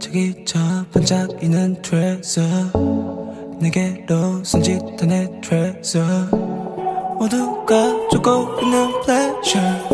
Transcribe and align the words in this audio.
저기 0.00 0.44
저 0.46 0.58
반짝이는 0.94 1.82
트레서 1.82 2.40
내게로 3.60 4.42
손짓한 4.42 5.08
내 5.08 5.28
트레서 5.42 6.00
모두가 7.18 8.08
쫓고 8.10 8.60
있는 8.62 8.88
pleasure 9.02 9.88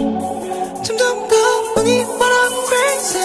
점점 0.84 1.28
더 1.28 1.34
많이 1.74 2.04
말아 2.04 2.36
crazy 2.68 3.18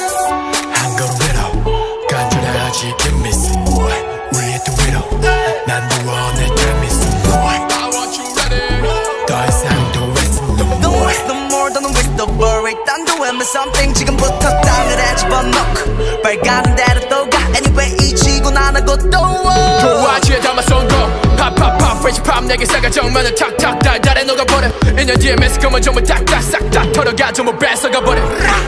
한 0.74 0.96
걸음 0.98 1.14
위로 1.22 2.08
간절하지 2.10 2.96
can 3.00 3.16
miss 3.20 3.46
it 3.46 3.60
우리의 4.36 4.60
또 4.66 4.74
위로 4.82 4.96
원해 6.10 6.40
tell 6.56 6.78
me 6.80 6.88
some 6.88 7.16
more 7.26 7.46
I 7.46 7.90
want 7.94 8.14
you 8.20 8.26
ready 8.42 8.82
더 9.28 9.30
이상 9.46 9.64
더 9.94 9.98
rest 10.10 10.42
no 10.42 10.58
Don't 10.58 10.82
more 10.82 11.06
waste 11.06 11.26
no 11.28 11.36
more 11.46 11.70
don't 11.72 11.94
waste 11.94 12.16
the 12.18 12.26
worry 12.40 12.61
딴 13.42 13.72
도에면 13.72 13.82
something. 13.82 13.94
지금부터 13.94 14.62
땅을 14.62 15.16
집어넣고 15.18 16.22
빨간 16.22 16.76
대로 16.76 17.00
또가. 17.10 17.40
Anyway 17.56 17.96
이 18.00 18.16
지구 18.16 18.52
나나고 18.52 18.98
또 18.98 19.10
도화지에 19.10 20.40
담아 20.40 20.62
쏜거. 20.62 21.22
팝팝팝 21.38 21.98
fresh 21.98 22.22
팝 22.24 22.44
내게 22.46 22.66
싸가 22.66 22.90
정면을 22.90 23.34
탁탁 23.34 23.80
달달해 23.80 24.24
녹아버려. 24.24 24.70
1년 24.70 25.20
뒤에 25.20 25.36
매스컴은 25.36 25.82
전부 25.82 26.04
딱딱 26.04 26.44
싹다 26.44 26.92
털어가 26.92 27.32
전부 27.34 27.58
뺏어가버려. 27.58 28.22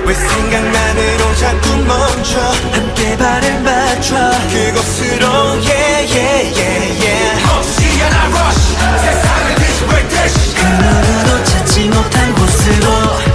왜 0.06 0.14
생각만으로 0.14 1.36
자꾸 1.36 1.70
멈춰? 1.78 2.40
함께 2.72 3.18
발을 3.18 3.60
맞춰. 3.62 4.16
그곳으로 4.50 5.28
yeah 5.62 6.18
yeah 6.18 6.60
yeah 6.60 7.06
yeah. 7.06 7.58
없이 7.58 8.02
하나 8.02 8.26
rush. 8.26 8.76
세상을 9.06 9.56
뒤집을 9.56 10.08
듯이. 10.10 10.56
그 10.56 10.66
누구도 10.66 11.44
찾지 11.44 11.90
못한 11.90 12.34
곳으로 12.36 13.33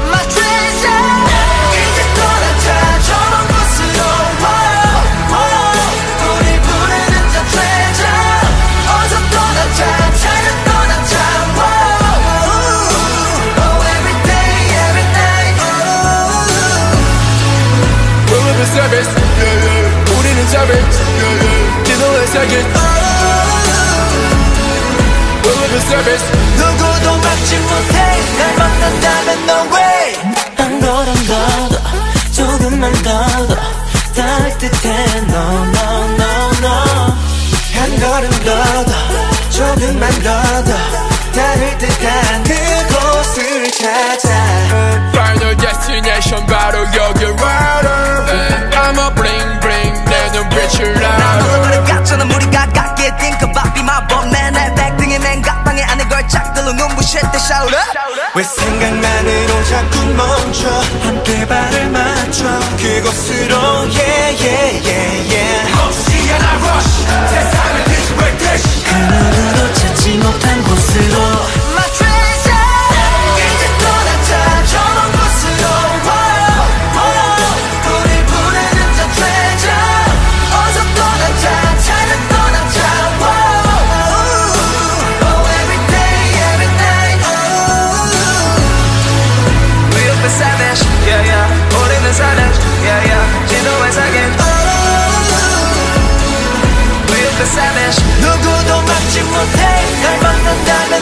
oh. 18.69 18.75
We 18.75 18.75
live 18.75 18.93
in 18.93 19.09
service 19.09 19.11
우리는 20.19 20.41
savage 20.49 20.99
기도의 21.85 22.27
세계 22.27 22.55
We 25.45 25.51
live 25.57 25.75
in 25.75 25.83
service 25.83 26.25
누구도 26.57 27.07
막지 27.19 27.57
못해 27.59 27.97
날 28.39 28.57
만난다면 28.57 29.29
no 29.49 29.53
way 29.75 30.07
한 30.57 30.81
걸음 30.81 31.11
더 31.27 31.33
조금만 32.33 32.93
더 33.03 33.09
따뜻해 34.15 34.87
no 35.29 35.45
no 35.65 35.87
no 36.19 36.31
no 36.59 36.69
한 37.75 37.79
걸음 38.01 38.31
더 38.31 38.49
조금만 39.51 40.11
더 40.23 40.29
다를 41.33 41.79
듯한 41.79 42.45
그곳을 42.45 42.88
찾아. 43.79 44.29
Final 45.15 45.57
destination 45.57 46.45
바로 46.47 46.81
여기 46.97 47.25
right 47.27 47.87
up. 47.87 48.27
I'm 48.75 48.99
a 48.99 49.15
bling 49.15 49.61
bling 49.61 50.05
내 50.05 50.31
눈빛을 50.33 50.95
난 50.95 51.05
알아 51.23 51.45
오늘은 51.45 51.85
같잖아 51.85 52.25
물이 52.25 52.47
가깝게 52.51 53.17
think 53.19 53.39
about 53.49 53.73
be 53.75 53.83
my 53.83 54.05
bomb 54.09 54.35
man 54.35 54.53
내 54.53 54.75
백등에 54.75 55.19
맨 55.21 55.41
가방에 55.43 55.83
안에 55.85 56.05
걸작들로 56.09 56.73
눈부실 56.73 57.21
때 57.31 57.39
shout 57.39 57.73
up 57.73 57.99
왜 58.35 58.43
생각만으로 58.43 59.65
자꾸 59.65 60.07
멈춰? 60.07 60.69
함께 61.03 61.47
발을 61.47 61.91
맞춰. 61.91 62.45
그곳으로 62.83 63.57
yeah 63.95 64.43
yeah 64.43 64.89
yeah 64.89 65.35
yeah. 65.35 65.83
없이 65.83 66.29
하나 66.31 66.53
rush. 66.67 67.07
세상을 67.31 67.85
뒤집을 67.85 68.39
듯이. 68.39 68.85
그 68.85 68.95
누구도 68.95 69.75
찾지 69.75 70.11
못한 70.19 70.63
곳으로 70.65 71.78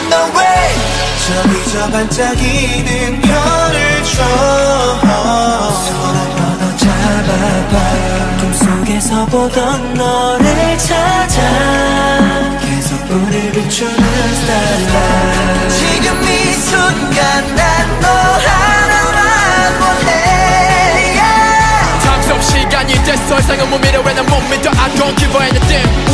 no 0.09 0.21
way 0.37 0.67
저기 1.27 1.71
저 1.71 1.89
반짝이는 1.91 3.21
별을 3.21 4.03
줘? 4.03 4.23
손을 5.87 6.19
뻗어 6.37 6.77
잡아봐. 6.77 7.73
꿈속에서 8.39 9.25
보던 9.25 9.93
너를 9.95 10.77
찾아. 10.77 11.41
계속 12.61 13.11
우릴 13.11 13.51
비추는 13.51 14.35
스타일라 14.35 15.69
지금 15.69 16.23
이 16.23 16.53
순간 16.53 17.55
난 17.55 17.99
너 17.99 18.07
하나만 18.07 19.81
원해. 19.81 20.09
Yeah. 21.19 22.41
시간이 22.41 22.93
됐어. 23.03 23.39
이상은 23.39 23.69
못 23.69 23.79
믿어 23.81 23.99
왜난못 24.01 24.43
믿어. 24.49 24.69
I 24.71 24.95
don't 24.95 25.15
give 25.17 25.35
a 25.35 25.43
anything 25.47 26.06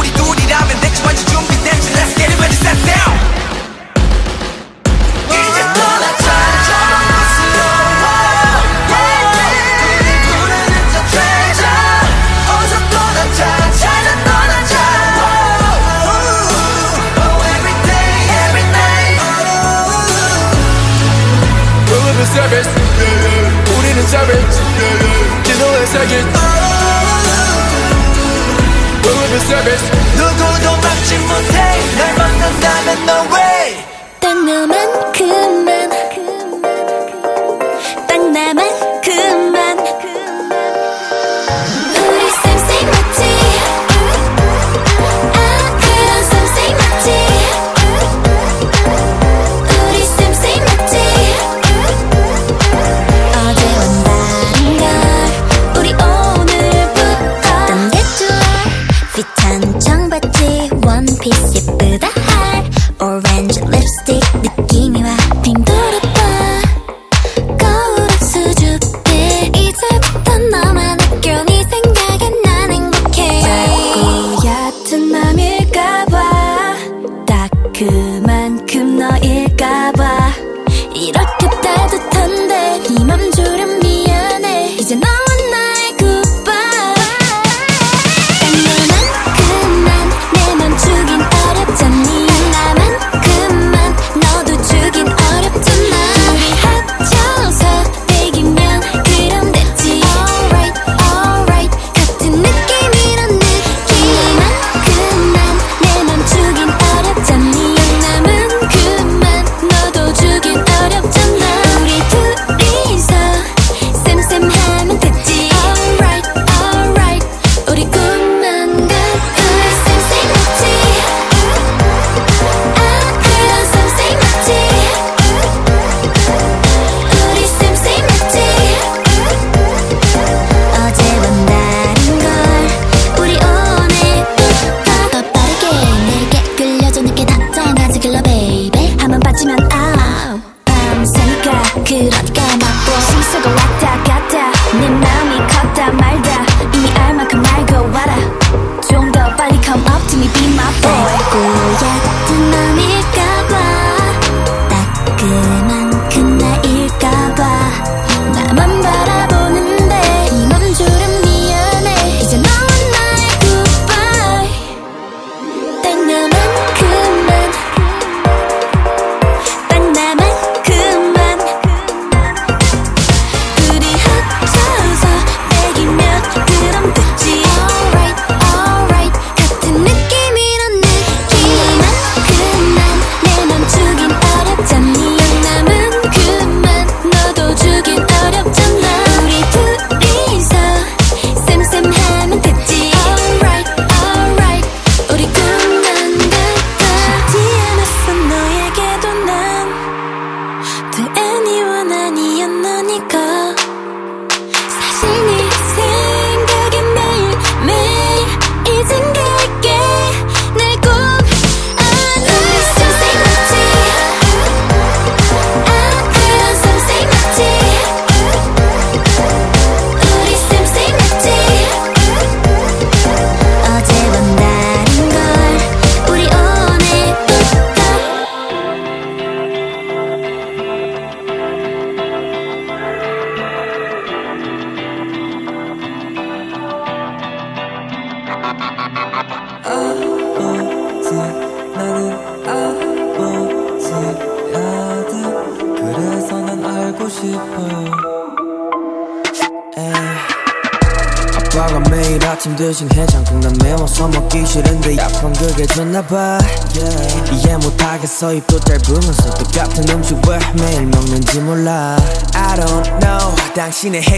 seen 263.84 263.96
it. 263.96 264.13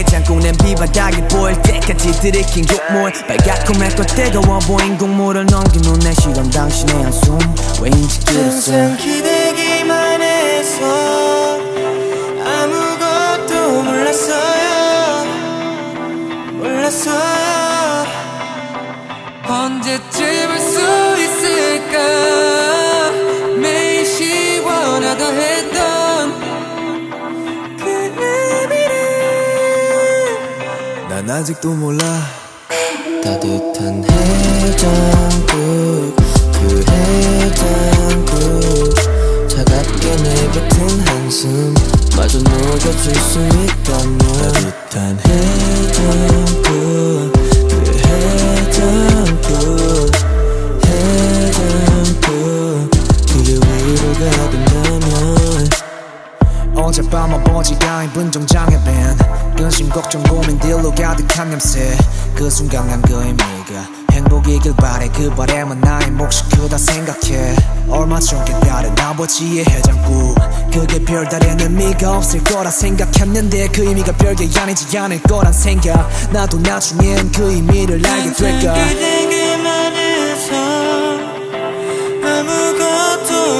realize 61.66 61.96
그 62.34 62.48
순간 62.50 62.86
난 62.86 63.02
그 63.02 63.12
의미가 63.14 63.96
행복이길 64.12 64.76
바래. 64.76 65.08
그 65.08 65.28
바램은 65.34 65.80
나의 65.80 66.10
몫이 66.12 66.44
크다 66.50 66.78
생각해. 66.78 67.56
얼마 67.88 68.20
전 68.20 68.44
깨달은 68.44 68.98
아버지의 68.98 69.64
해장국. 69.64 70.36
그게 70.72 71.04
별다른 71.04 71.60
의미가 71.60 72.16
없을 72.16 72.42
거라 72.44 72.70
생각했는데 72.70 73.68
그 73.68 73.82
의미가 73.84 74.12
별게 74.12 74.48
아니지 74.58 74.96
않을 74.96 75.22
거란 75.22 75.52
생각. 75.52 76.08
나도 76.30 76.58
나중엔 76.58 77.32
그 77.32 77.52
의미를 77.52 78.06
알게 78.06 78.32
될까. 78.32 78.74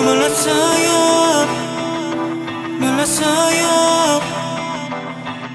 몰랐어요. 0.04 1.46
몰랐어요. 2.78 4.20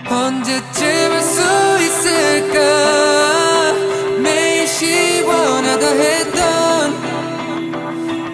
언제쯤에서 0.09 1.70
있을까? 2.11 3.73
매일 4.21 4.67
시원하다 4.67 5.87
했던 5.87 7.01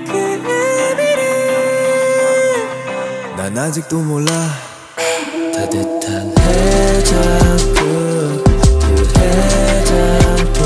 그날이래 0.06 1.22
난 3.36 3.58
아직도 3.58 4.00
몰라. 4.00 4.32
따뜻한 5.54 6.34
해장국 6.40 7.76
그 8.80 8.86
해장국 9.18 10.62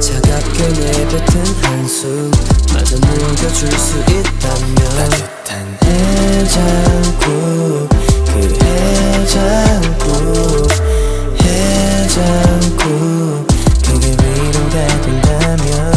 차갑게 0.00 0.58
내뱉은 0.68 1.32
한숨 1.62 2.30
마저 2.72 2.96
녹여줄 2.98 3.70
수 3.72 3.98
있다면 4.00 4.74
따뜻한 4.96 5.78
해장국 5.84 7.26
그 8.26 8.36
해장국. 9.22 10.06
않고 12.20 13.46
그게 13.84 14.06
위로가 14.10 14.74
된다면 15.02 15.92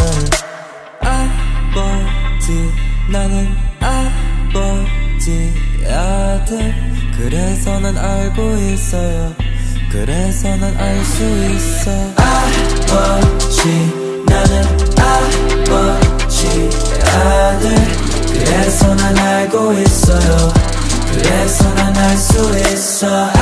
아버지 1.00 2.70
나는 3.10 3.56
아버지 3.80 5.52
아들. 5.86 6.74
그래서 7.16 7.78
난 7.80 7.96
알고 7.96 8.56
있어요. 8.56 9.34
그래서 9.90 10.56
난 10.56 10.76
알 10.78 11.04
수 11.04 11.22
있어. 11.52 11.90
아버지 12.16 13.68
나는 14.26 14.62
아버지 14.98 16.70
아들. 17.04 17.74
그래서 18.32 18.94
난 18.94 19.18
알고 19.18 19.72
있어요. 19.74 20.52
그래서 21.12 21.74
난 21.74 21.96
알 21.96 22.16
수 22.16 22.38
있어. 22.72 23.39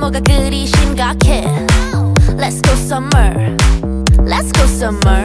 뭐가 0.00 0.18
그리 0.20 0.66
심각해? 0.66 1.42
Let's 2.38 2.62
go 2.62 2.72
summer 2.72 3.54
Let's 4.18 4.50
go 4.50 4.64
summer 4.64 5.22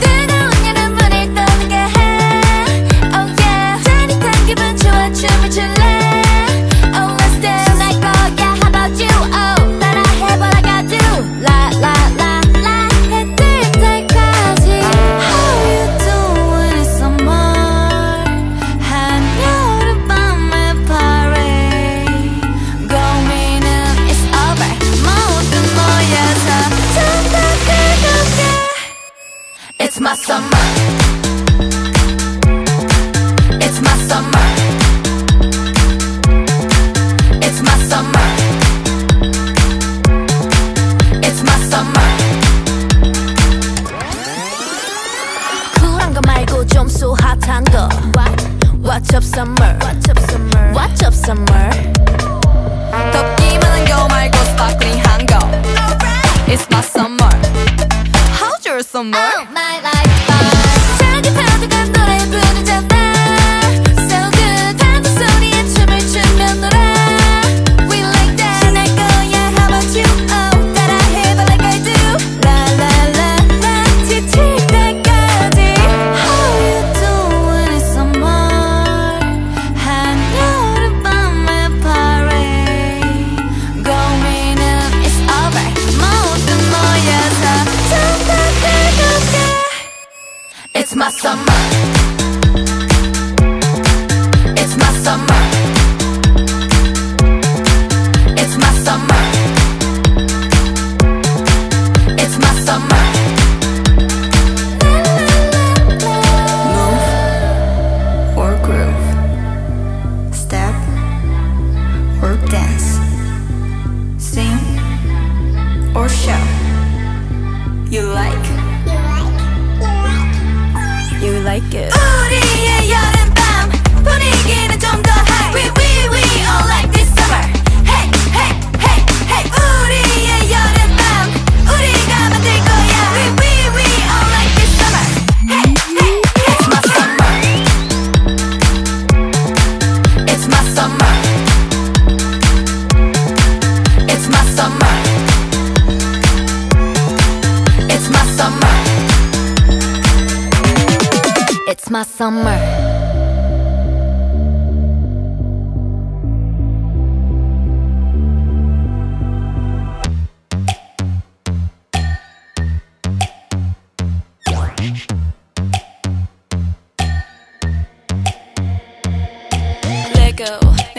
뜨거운 0.00 0.66
여름분을 0.66 1.34
떠나게 1.34 1.74
해. 1.74 2.82
Oh 3.12 3.30
yeah 3.42 3.82
짜릿한 3.84 4.46
기분 4.46 4.76
좋아 4.78 5.12
춤을 5.12 5.50
출래. 5.50 5.91
Watch 49.12 49.24
up 49.24 49.34
summer. 49.34 49.78
Watch 49.82 50.08
up 50.08 50.18
summer. 50.20 50.72
Watch 50.72 51.02
up 51.02 51.12
summer. 51.12 51.91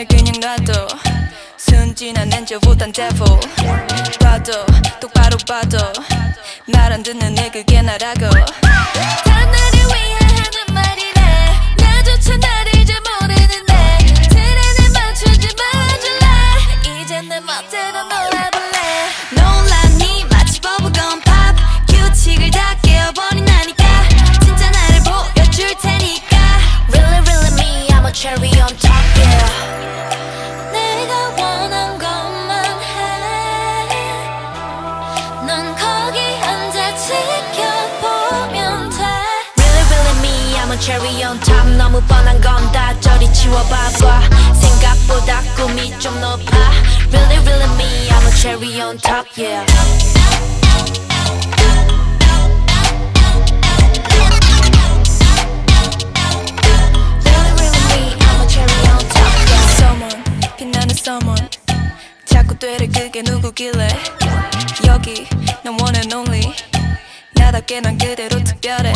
날 0.04 0.08
그냥 0.08 0.34
놔둬. 0.40 0.88
순진한 1.58 2.32
엔젤보단 2.34 2.92
devil. 2.92 3.40
봐도 4.20 4.66
똑바로 5.00 5.38
봐도 5.48 5.78
말 6.68 6.92
안 6.92 7.04
듣는 7.04 7.38
애 7.40 7.50
그게 7.50 7.82
나라고. 7.82 8.26
좀 46.04 46.20
높아. 46.20 46.44
Really 47.14 47.38
really 47.46 47.64
me. 47.78 48.10
I'm 48.12 48.28
a 48.28 48.32
cherry 48.36 48.82
on 48.82 48.98
top 48.98 49.26
yeah. 49.38 49.66
Someone 61.04 61.50
자꾸 62.26 62.58
되려 62.58 62.88
그게 62.88 63.22
누구길래? 63.22 63.88
여기 64.88 65.28
난 65.64 65.78
one 65.82 65.96
and 65.96 66.16
only. 66.16 66.54
나답게 67.36 67.82
난 67.82 67.98
그대로 67.98 68.42
특별해. 68.44 68.94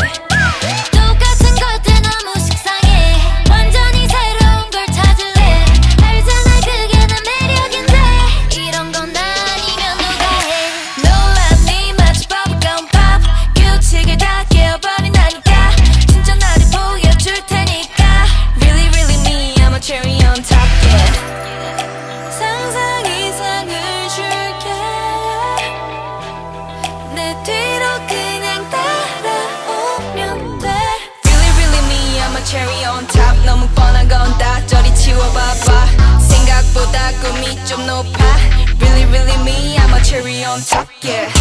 꿈이 37.21 37.56
좀 37.65 37.86
높아. 37.86 38.19
Really 38.80 39.06
really 39.06 39.38
me 39.43 39.78
I'm 39.78 39.93
a 39.93 40.04
cherry 40.04 40.43
on 40.43 40.62
top 40.62 40.88
yeah. 41.02 41.37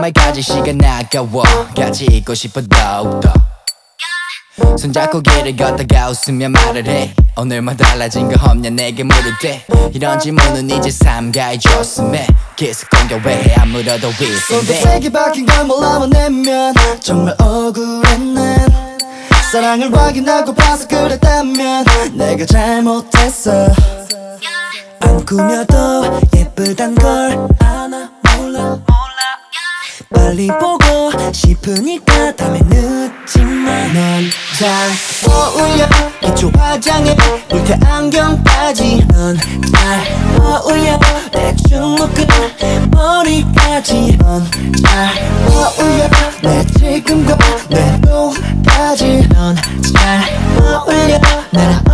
이런 0.00 0.12
말까지 0.14 0.40
시간 0.40 0.82
아까워. 0.82 1.42
같이 1.76 2.06
있고 2.06 2.32
싶어 2.32 2.62
더욱더. 2.62 3.30
손잡고 4.78 5.20
길을 5.20 5.54
걷다가 5.56 6.08
웃으며 6.08 6.48
말을 6.48 6.86
해. 6.86 7.14
오늘 7.36 7.60
뭐 7.60 7.74
달라진 7.76 8.30
거 8.30 8.50
없냐 8.50 8.70
내게 8.70 9.02
물을 9.02 9.22
때 9.42 9.62
이런 9.92 10.18
질문은 10.18 10.70
이제 10.70 10.90
삼가해 10.90 11.58
줬음에. 11.58 12.26
계속 12.56 12.88
공격 12.88 13.24
왜안 13.26 13.68
물어도 13.68 14.10
손도 14.10 14.24
있는데 14.24 14.80
세게 14.80 15.12
박힌 15.12 15.44
걸 15.44 15.64
몰라내면 15.66 16.74
정말 17.00 17.34
억울해 17.38 18.16
난 18.16 18.98
사랑을 19.52 19.94
확인하고 19.94 20.54
봐서 20.54 20.88
그랬다면 20.88 21.84
내가 22.14 22.46
잘못했어. 22.46 23.68
안 25.00 25.24
꾸며도 25.26 26.20
예쁘단 26.34 26.94
걸 26.94 27.48
아나 27.60 28.10
몰라 28.38 28.78
빨리 30.12 30.48
보고 30.48 31.12
싶으니까 31.32 32.34
다음에 32.34 32.60
늦지마 32.64 33.70
넌잘 33.92 34.90
어울려. 35.28 35.88
기초 36.20 36.50
화장에 36.58 37.16
물태 37.48 37.78
안경까지 37.84 39.06
넌잘 39.08 40.00
어울려. 40.40 40.98
대충 41.30 41.94
묶은 41.94 42.26
머리까지 42.90 44.18
넌잘 44.18 45.10
어울려. 45.48 46.08
내 46.42 46.66
지금과 46.66 47.38
내노까지 47.68 49.28
넌잘 49.28 50.22
어울려. 50.58 51.20
나랑 51.52 51.84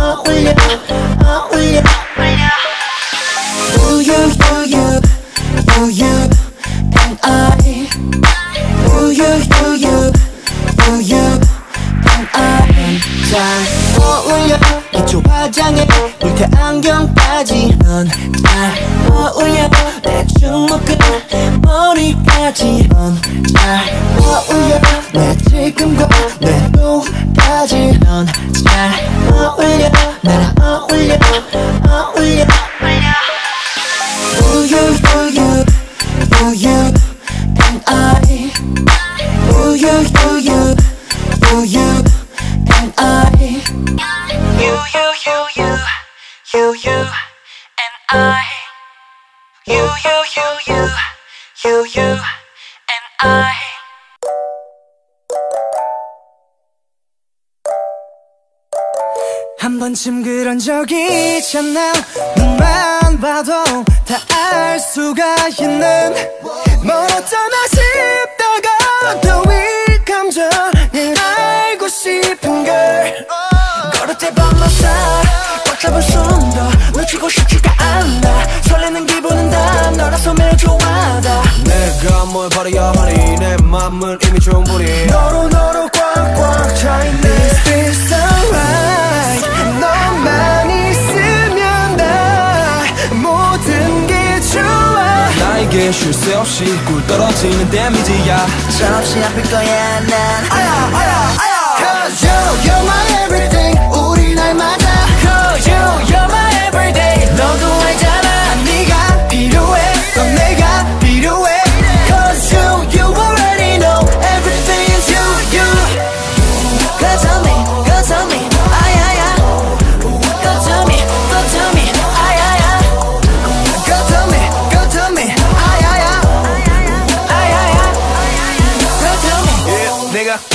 한 60.07 60.21
번쯤 60.21 60.23
그런 60.23 60.57
적이 60.57 61.37
있잖아 61.37 61.91
눈만 62.37 63.19
봐도 63.19 63.51
다 64.05 64.37
알 64.49 64.79
수가 64.79 65.47
있는 65.59 66.13
멀었잖아 66.83 67.55
싶다가 67.67 69.21
더위 69.21 70.05
감정을 70.05 71.15
알고 71.19 71.87
싶은 71.89 72.63
걸. 72.63 73.27
걸을 73.99 74.17
때 74.17 74.33
밤마다 74.33 75.21
꽉 75.65 75.79
잡은 75.79 76.01
손도 76.01 76.57
놓치고 76.93 77.27
싶지가 77.29 77.73
않아. 77.77 78.47
설레는 78.69 79.05
기분은 79.05 79.49
다 79.49 79.91
너라서 79.91 80.33
매일 80.33 80.55
좋아하다. 80.55 81.43
내가 81.65 82.25
뭘 82.25 82.47
바라야 82.49 82.93
하니? 82.95 83.35
내 83.37 83.57
맘은 83.63 84.19
이미 84.27 84.39
충분히. 84.39 85.07
너로 85.07 85.47
너로 85.49 85.89
꽉 85.93 86.06
나에게 95.39 95.91
쉴 95.91 96.13
새 96.13 96.33
없이 96.35 96.65
꿀 96.85 97.05
떨어지는 97.07 97.69
데미지야. 97.69 98.45
철없이 98.77 99.23
아플 99.23 99.43
거야 99.43 99.99
난. 100.01 100.11
아야 100.49 100.89
아야 100.93 101.35
아야 101.39 101.57
Cause 101.77 102.25
you, 102.25 102.71
you're 102.71 102.83
my 102.85 103.16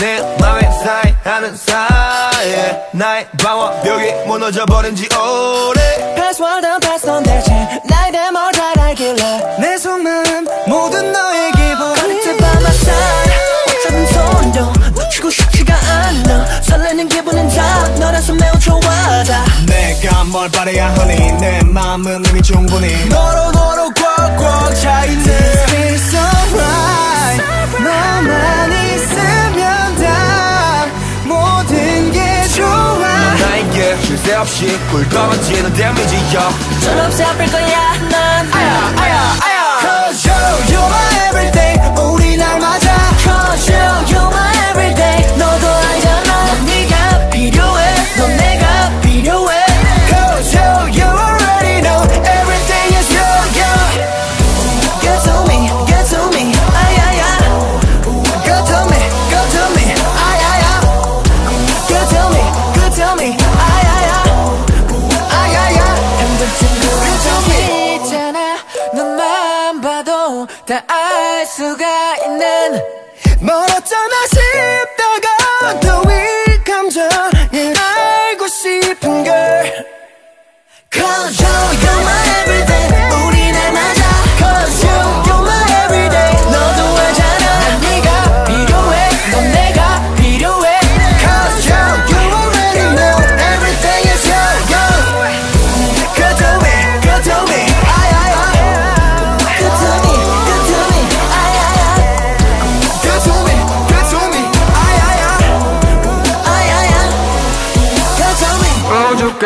내 0.02 0.20
맘에 0.40 0.68
사이하는 0.82 1.54
사이에 1.54 2.76
나의 2.92 3.24
방어 3.40 3.70
벽이 3.82 4.12
무너져버린 4.26 4.96
지 4.96 5.08
오래. 5.14 6.14
Past 6.16 6.42
on 7.08 7.22
대체 7.22 7.52
나에 7.88 8.10
대해 8.10 8.28
뭘잘 8.32 8.80
알길래 8.80 9.58
내 9.60 9.78
속마음 9.78 10.48
모든 10.66 11.12
너에게 11.12 11.76
버릴 11.76 11.96
걸을 11.96 12.20
때 12.20 12.36
밤마다 12.36 12.70
꽉 12.72 13.82
잡은 13.84 14.06
손도 14.06 14.72
놓치고 14.90 15.30
싶지가 15.30 15.72
않아. 15.72 16.62
설레는 16.62 17.08
기분은 17.08 17.48
다 17.50 17.88
너라서 18.00 18.34
매우 18.34 18.58
좋아하다. 18.58 19.44
내가 19.66 20.24
뭘 20.24 20.50
바라야 20.50 20.92
하니 20.96 21.32
내 21.34 21.60
맘은 21.62 22.24
이미 22.28 22.42
충분히. 22.42 23.06
너로 23.08 23.52
너로 23.52 23.90
꽉꽉 23.94 24.74
차있네 24.74 25.91
없이 34.52 34.78
꿀 34.90 35.08
떨어지는 35.08 35.72
데미지야 35.72 36.50
철없이 36.82 37.24
아플 37.24 37.46
거야 37.46 37.94
난 38.10 38.52
아야 38.52 38.92
아야 38.98 39.36
아야 39.40 39.78
Cause 39.80 40.28
you, 40.28 40.36
you're 40.68 40.88
my 40.88 41.28
everything 41.28 41.80
우리 41.98 42.36
날 42.36 42.60
맞아 42.60 42.94
Cause 43.16 43.72
you, 43.72 44.11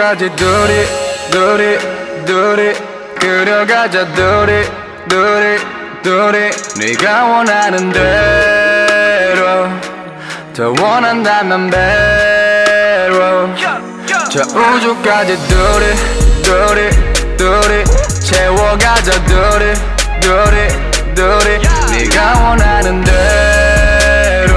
우주까지 0.07 0.31
둘이 0.37 0.87
둘이 1.33 1.79
둘이. 2.25 2.73
그려가자 3.19 4.07
둘이 4.15 4.63
둘이 5.09 5.59
둘이. 6.03 6.51
네가 6.79 7.25
원하는 7.25 7.91
대로. 7.91 9.69
더 10.55 10.69
원한다면 10.81 11.71
배로. 11.71 13.51
저 14.31 14.43
우주까지 14.43 15.37
둘이 15.49 15.87
둘이 16.45 16.91
둘이. 17.37 17.85
채워가자 18.21 19.11
둘이 19.25 19.75
둘이 20.21 20.69
둘이. 21.17 21.59
네가 21.91 22.39
원하는 22.45 23.03
대로. 23.03 24.55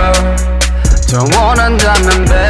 더 1.10 1.26
원한다면 1.42 2.26
배로 2.26 2.49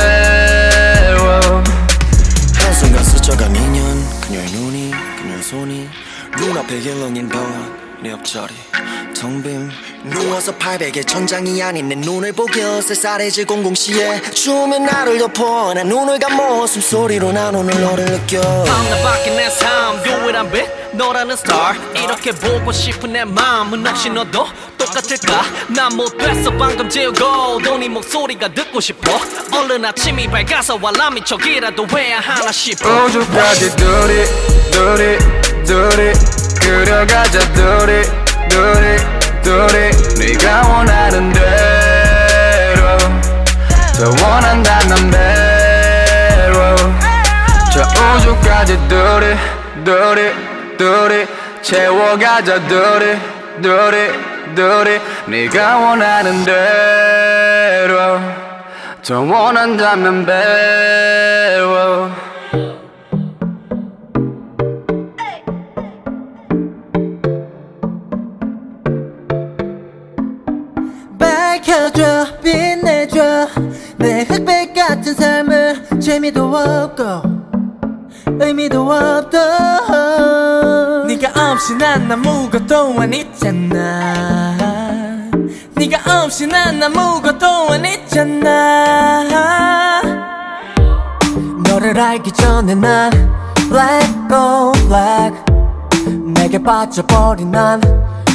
일렁인 6.72 7.28
번네 7.30 8.12
옆자리 8.12 8.54
텅빈 9.20 9.72
누워서 10.04 10.56
800의 10.56 11.06
천장이 11.06 11.62
아닌 11.62 11.90
내 11.90 11.96
눈을 11.96 12.32
보겨 12.32 12.82
쌀쌀해질 12.82 13.46
00시에 13.48 14.34
추우면 14.34 14.86
나를 14.86 15.18
덮어 15.18 15.74
난 15.74 15.88
눈을 15.88 16.20
감어 16.20 16.66
숨소리로 16.68 17.32
난 17.34 17.54
오늘 17.56 17.80
너를 17.82 18.06
느껴. 18.06 18.40
하나밖에 18.40 19.32
내삶 19.32 20.06
유일한 20.06 20.52
빛 20.52 20.66
너라는 20.94 21.34
star. 21.34 21.78
이렇게 21.96 22.32
보고 22.32 22.72
싶은 22.72 23.14
내 23.14 23.26
마음은 23.26 23.86
혹시 23.86 24.10
너도 24.10 24.48
똑같을까? 24.78 25.44
난 25.70 25.96
못됐어 25.98 26.52
방금 26.52 26.90
지우고 26.90 27.60
너네 27.62 27.90
목소리가 27.90 28.54
듣고 28.54 28.80
싶어. 28.80 29.20
얼른 29.54 29.84
아침이 29.86 30.28
밝아서 30.28 30.80
알람이 30.82 31.26
저기라도 31.26 31.86
해야 31.98 32.20
하나 32.20 32.52
싶어. 32.52 33.06
우주까지 33.06 33.76
둘이 33.76 34.26
둘이 34.72 35.18
둘이 35.66 36.49
그려가자 36.70 37.40
둘이 37.54 38.04
둘이 38.48 38.98
둘이. 39.42 39.90
네가 40.20 40.68
원하는 40.68 41.34
대로. 41.34 42.98
더 43.98 44.06
원한다면 44.24 45.10
배로. 45.10 46.76
저 47.74 47.82
우주까지 47.82 48.78
둘이 48.88 49.36
둘이 49.84 50.32
둘이. 50.78 51.28
채워가자 51.64 52.68
둘이 52.68 53.18
둘이 53.64 54.12
둘이. 54.54 55.02
네가 55.26 55.78
원하는 55.78 56.46
대로. 56.46 58.22
더 59.04 59.22
원한다면 59.22 60.24
배로 60.24 62.12
밝혀줘 72.00 72.40
빛내줘. 72.42 73.48
내 73.98 74.24
흑백 74.24 74.74
같은 74.74 75.14
삶을 75.14 76.00
재미도 76.00 76.56
없고 76.56 77.04
의미도 78.40 78.90
없던 78.90 81.08
네가 81.08 81.52
없이 81.52 81.76
난 81.76 82.10
아무것도 82.10 82.96
아니잖아. 82.98 84.56
네가 85.76 86.24
없이 86.24 86.48
난 86.48 86.82
아무것도 86.82 87.74
아니잖아. 87.74 89.26
너를 91.66 92.00
알기 92.00 92.32
전에 92.32 92.76
난 92.76 93.12
black 93.70 94.10
on 94.32 94.72
black. 94.88 95.36
내게 96.34 96.64
빠져버린 96.64 97.52
난 97.52 97.82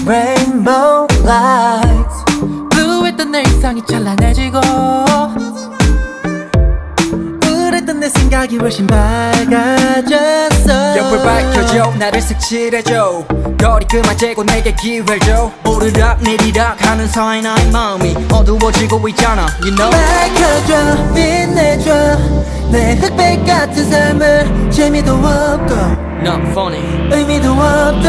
rainbow 0.07 1.07
lights 1.24 2.34
blue 3.14 3.24
했던 3.24 3.31
내 3.31 3.42
이상이 3.42 3.81
찬란해지고 3.88 4.61
우울했던 7.46 8.00
내 8.00 8.09
생각이 8.09 8.57
훨씬 8.59 8.87
밝아졌어. 8.88 9.46
옆을 10.98 11.18
밝혀줘 11.22 11.94
나를 11.96 12.20
색칠해줘. 12.20 13.24
거리 13.61 13.87
그만 13.87 14.16
재고 14.18 14.42
내게 14.44 14.74
기회를 14.74 15.20
줘. 15.20 15.53
오르락 15.64 16.20
내리락 16.22 16.85
하는 16.85 17.07
사이 17.07 17.40
나의 17.40 17.70
마음이 17.70 18.16
어두워지고 18.33 19.07
있잖아 19.09 19.46
You 19.62 19.74
know. 19.77 19.90
밝혀줘 19.90 21.14
빛내줘. 21.14 22.18
내 22.70 22.94
흑백 22.96 23.44
같은 23.46 23.88
삶을 23.90 24.70
재미도 24.72 25.12
없고 25.14 25.74
Not 26.24 26.42
funny. 26.50 26.83
의미도 27.12 27.53
없던 27.53 28.03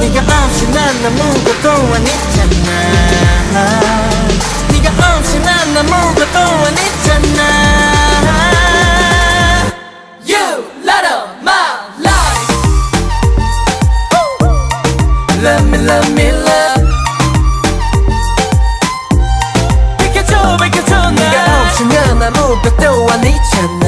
네가 0.00 0.20
없이 0.22 0.72
난 0.72 0.88
아무것도 1.04 1.70
아니잖아 1.94 3.25
네가 4.71 4.87
없이 5.17 5.39
난 5.39 5.77
아무것도 5.77 6.37
아니잖아 6.67 7.39
You 10.25 10.45
light 10.83 11.05
up 11.07 11.39
my 11.41 11.63
life 11.99 12.49
Love 15.41 15.65
me 15.67 15.77
love 15.79 16.09
me 16.11 16.27
love 16.29 16.85
비켜줘 19.99 20.57
비켜줘 20.57 21.11
네가 21.11 21.61
없으면 21.63 22.23
아무것도 22.23 22.83
아니잖아 23.11 23.83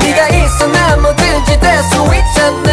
네가 0.00 0.28
있어 0.28 0.66
난 0.66 1.00
뭐든지 1.02 1.58
될 1.60 1.82
수 1.84 1.94
있잖아 2.14 2.68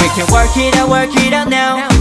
We 0.00 0.06
can 0.14 0.26
work 0.32 0.56
it 0.56 0.76
out 0.78 0.90
work 0.90 1.14
it 1.16 1.34
out 1.34 1.48
now 1.48 1.76
빛 1.88 1.95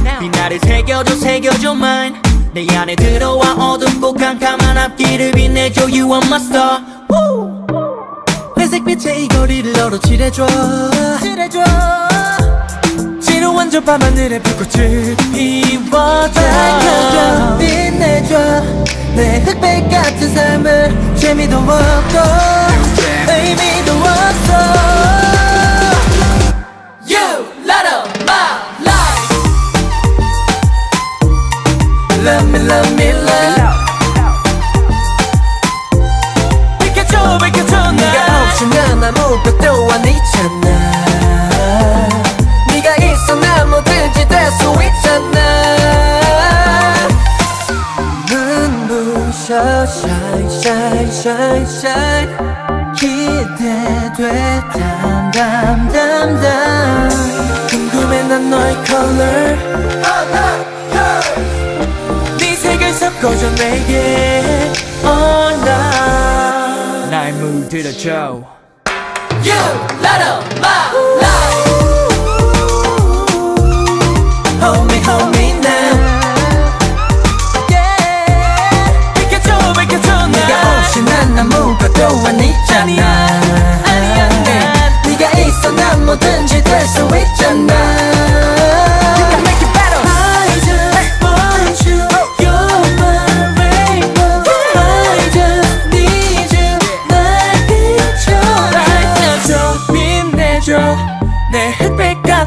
나를 0.57 0.61
새겨줘 0.61 1.16
새겨줘 1.16 1.73
mine 1.73 2.16
내 2.53 2.66
안에 2.75 2.97
들어와 2.97 3.53
어둡고 3.53 4.14
캄캄한 4.14 4.79
앞길을 4.79 5.33
빛내줘. 5.33 5.83
You 5.83 6.12
are 6.14 6.27
my 6.27 6.40
star! 6.40 6.81
회색빛의 8.59 9.25
이 9.25 9.29
거리를 9.29 9.73
너로 9.73 9.99
칠해줘. 10.01 10.47
칠해줘. 11.21 11.62
지루한 13.21 13.71
저 13.71 13.81
밤하늘에 13.81 14.40
불꽃을 14.40 15.16
피워줘. 15.35 16.40
밝혀줘 16.40 17.59
빛내줘. 17.59 18.38
내 19.14 19.40
흑백 19.40 19.90
같은 19.90 20.35
삶을 20.35 21.16
재미도 21.16 21.57
없고 21.59 22.19
의미도 23.29 23.92
없어. 23.92 24.57
You 27.07 27.47
light 27.64 27.87
up 27.88 28.65
Love 32.27 32.49
me 32.51 32.59
love 32.59 32.91
me 32.95 33.09
love 33.12 33.62
비켜줘 36.81 37.39
비켜줘 37.39 37.93
네가 37.93 38.19
없으면 38.43 39.05
아무것도 39.05 39.65
아니잖아. 39.93 40.67
네가 42.69 42.97
있어 42.97 43.37
난 43.37 43.71
뭐든지 43.71 44.27
될 44.27 44.51
수 44.59 44.75
있잖아. 44.83 45.39
눈부셔 48.29 49.87
shine 49.87 50.51
shine 50.51 51.09
shine 51.09 51.67
shine. 51.69 52.31
기대돼 52.97 54.21
담담담담. 54.73 56.45
궁금해 57.71 58.12
난 58.25 58.51
너의 58.51 58.75
네 59.17 59.57
계속 62.99 63.21
꺼져 63.21 63.51
내게. 63.57 64.73
Oh, 65.05 65.07
All 65.07 65.55
night 65.61 67.11
날 67.11 67.31
물들여줘. 67.35 68.43
You, 69.45 69.61
나로, 70.01 70.41
마, 70.63 70.91
나 71.21 71.27
Homie, 74.63 75.03
homie, 75.05 75.53
now. 75.61 75.93
Yeah. 77.69 79.13
비켜줘, 79.15 79.73
비켜줘, 79.79 80.09
나 80.11 80.27
네가 80.29 80.79
없이 80.79 81.03
난 81.03 81.38
아무것도 81.38 82.01
아니잖아. 82.27 83.27
아니야, 83.85 84.29
네가 85.05 85.38
있어 85.38 85.71
난 85.73 86.07
뭐든지 86.07 86.65
될 86.65 86.88
수 86.88 87.07
있잖아. 87.15 87.75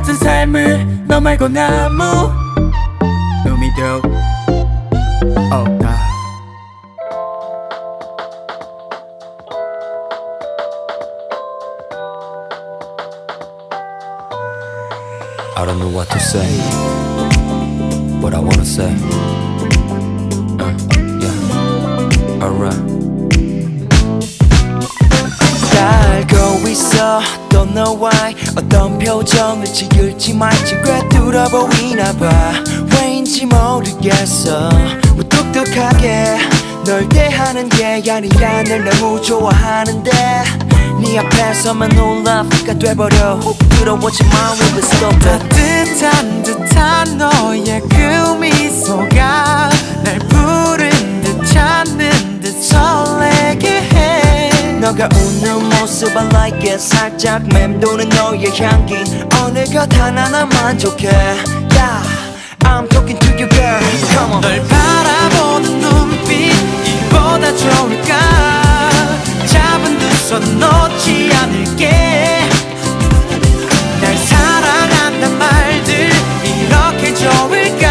같은 0.09 0.14
삶을 0.14 1.05
너 1.07 1.20
말고 1.20 1.47
나무 1.49 2.03
우미도 3.47 4.01
없다 5.51 5.95
I 15.57 15.66
don't 15.66 15.78
know 15.78 15.89
what 15.89 16.09
to 16.11 16.18
say, 16.18 16.49
but 18.20 18.35
I 18.35 18.41
wanna 18.41 18.64
say. 18.64 18.93
Uh, 20.59 20.74
yeah, 21.20 22.43
alright. 22.43 22.80
알고 25.78 26.68
있어 26.68 27.20
Don't 27.70 27.74
know 27.74 27.93
why 27.93 28.36
어떤 28.55 28.97
표정을 28.97 29.65
지을지 29.65 30.34
말지 30.34 30.82
꿰뚫어 30.82 31.45
보이나 31.49 32.11
봐. 32.13 32.53
왜인지 32.91 33.45
모르겠어. 33.45 34.70
무뚝뚝하게 35.15 36.38
널 36.86 37.07
대하는 37.09 37.70
게 37.70 38.01
아니라 38.09 38.63
널 38.63 38.84
너무 38.86 39.22
좋아하는데. 39.22 40.11
네 41.01 41.20
앞에서만 41.20 41.89
놀라가 41.89 42.74
돼버려. 42.80 43.36
훅 43.36 43.57
들어오지만 43.70 44.57
we 44.59 44.72
will 44.74 45.20
따뜻한 45.20 46.43
듯한 46.43 47.17
너의 47.17 47.82
그 47.88 48.36
미소가 48.39 49.68
해 55.00 55.08
너가 55.08 55.10
웃는 55.16 55.70
모습 55.70 56.16
I 56.18 56.26
like 56.28 56.70
it. 56.70 56.80
살짝 56.80 57.47
맴도는 57.47 58.10
너의 58.10 58.52
향기. 58.60 58.95
어느 59.41 59.64
것 59.66 59.91
하나 59.97 60.28
나 60.30 60.45
만족해. 60.45 61.08
Yeah 61.08 62.04
I'm 62.66 62.88
talking 62.89 63.18
to 63.20 63.30
you 63.32 63.47
girl. 63.50 63.80
Come 64.12 64.34
on. 64.34 64.41
널 64.41 64.62
바라보는 64.68 65.80
눈빛 65.80 66.54
이보다 66.86 67.56
좋을까? 67.56 68.89
잡은 69.47 69.97
두 69.97 70.10
손 70.30 70.60
놓지 70.60 71.32
않을게. 71.34 71.89
날 74.02 74.18
사랑한단 74.18 75.38
말들 75.39 76.10
이렇게 76.43 77.14
좋을까? 77.16 77.89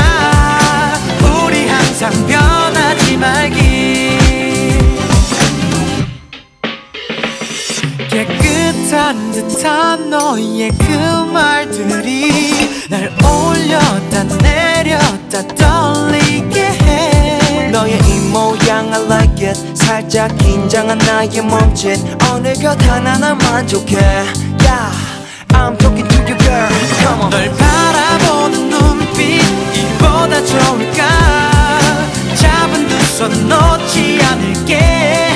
우리 1.45 1.67
항상 1.69 2.11
변하지 2.27 3.17
말기 3.17 3.58
깨끗한 8.89 9.33
듯한 9.33 10.09
너의 10.11 10.71
그 10.71 10.93
말들이 11.31 12.71
날 12.89 13.13
올렸다 13.23 14.25
내렸다 14.43 15.43
떨리게 15.55 16.61
해. 16.63 17.71
너의 17.71 17.99
이 17.99 18.19
모양 18.31 18.93
I 18.93 19.03
like 19.05 19.47
it. 19.47 19.77
살짝 19.77 20.37
긴장한 20.39 20.97
나의 20.99 21.41
몸짓. 21.43 21.99
어느 22.31 22.55
것 22.55 22.83
하나나 22.89 23.35
만족해. 23.35 23.97
Yeah 23.99 24.91
I'm 25.51 25.77
talking 25.77 26.09
to 26.09 26.19
you 26.25 26.39
girl. 26.39 26.69
Come 27.01 27.21
on. 27.21 27.31
널 27.31 27.51
바라보는 27.57 28.71
눈빛 28.71 29.43
이보다 29.75 30.43
좋을까? 30.45 31.09
잡은 32.37 32.89
두 32.89 32.99
손 33.19 33.49
놓지 33.49 34.21
않을게 34.23 35.28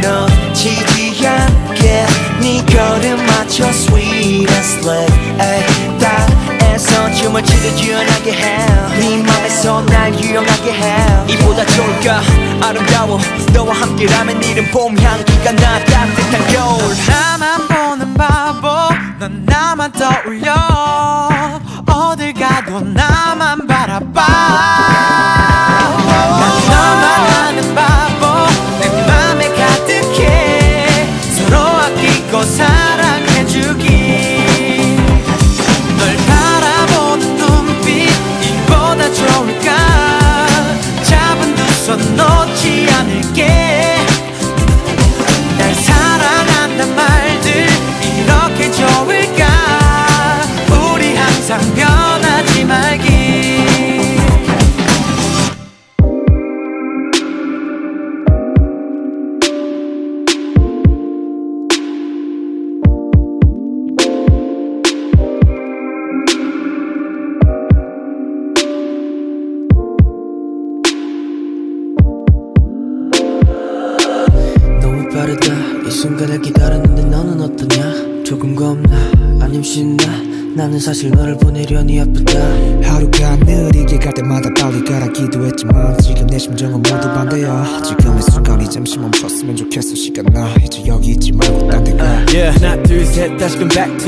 놓치지 0.00 1.26
않게 1.26 2.06
네 2.40 2.64
걸음 2.66 3.24
맞춰 3.26 3.66
sweet 3.68 4.46
slay. 4.52 5.06
에이, 5.40 5.98
땅에서 5.98 7.10
춤을 7.12 7.42
추듯 7.42 7.78
유연하게 7.78 8.32
해네 8.32 9.22
맘에서 9.22 9.82
날 9.86 10.14
유용하게 10.14 10.72
해 10.72 10.96
이보다 11.28 11.64
좋을까? 11.66 12.22
아름다워. 12.62 13.18
너와 13.52 13.74
함께라면 13.74 14.42
이른 14.42 14.70
봄 14.70 14.96
향기가 14.98 15.52
나 15.52 15.84
따뜻한 15.84 16.46
겨울. 16.48 16.94
나만 17.08 17.68
보는 17.68 18.14
바보. 18.14 18.68
넌 19.18 19.44
나만 19.46 19.92
떠올려 19.92 20.85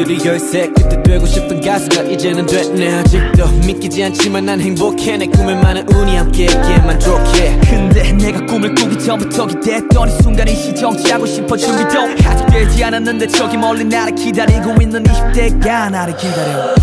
the 0.08 0.24
열쇠 0.24 0.68
그때 0.68 1.02
되고 1.02 1.26
싶던 1.26 1.60
가수가 1.60 2.02
이제는 2.04 2.46
됐네. 2.46 2.94
아직도 2.94 3.46
믿기지 3.66 4.02
않지만 4.04 4.46
난 4.46 4.58
행복해. 4.60 5.18
내 5.18 5.26
꿈에 5.26 5.54
많은 5.54 5.86
운이 5.92 6.16
함께했기에 6.16 6.78
만족해 6.78 7.60
근데 7.68 8.12
내가 8.12 8.44
꿈을 8.46 8.74
꾸기 8.74 8.98
전부터 8.98 9.46
기대했던 9.46 10.08
이 10.08 10.22
순간이 10.22 10.54
시정치하고 10.54 11.26
싶어 11.26 11.56
준비도 11.56 12.00
아직 12.24 12.46
되지 12.46 12.84
않았는데 12.84 13.26
저기 13.28 13.56
멀리 13.58 13.84
나를 13.84 14.14
기다리고 14.14 14.80
있는 14.80 15.02
20대가 15.02 15.90
나를 15.90 16.16
기다려. 16.16 16.74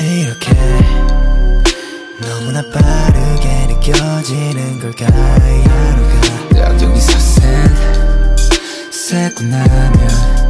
이렇게 0.00 0.52
너무나 2.20 2.62
빠르게 2.62 3.66
느껴지는 3.68 4.80
걸까 4.80 5.06
이 5.06 5.62
하루가? 5.68 6.68
딱 6.68 6.82
여기서 6.82 7.18
샌 7.18 7.42
새고 8.90 9.44
나면 9.44 10.43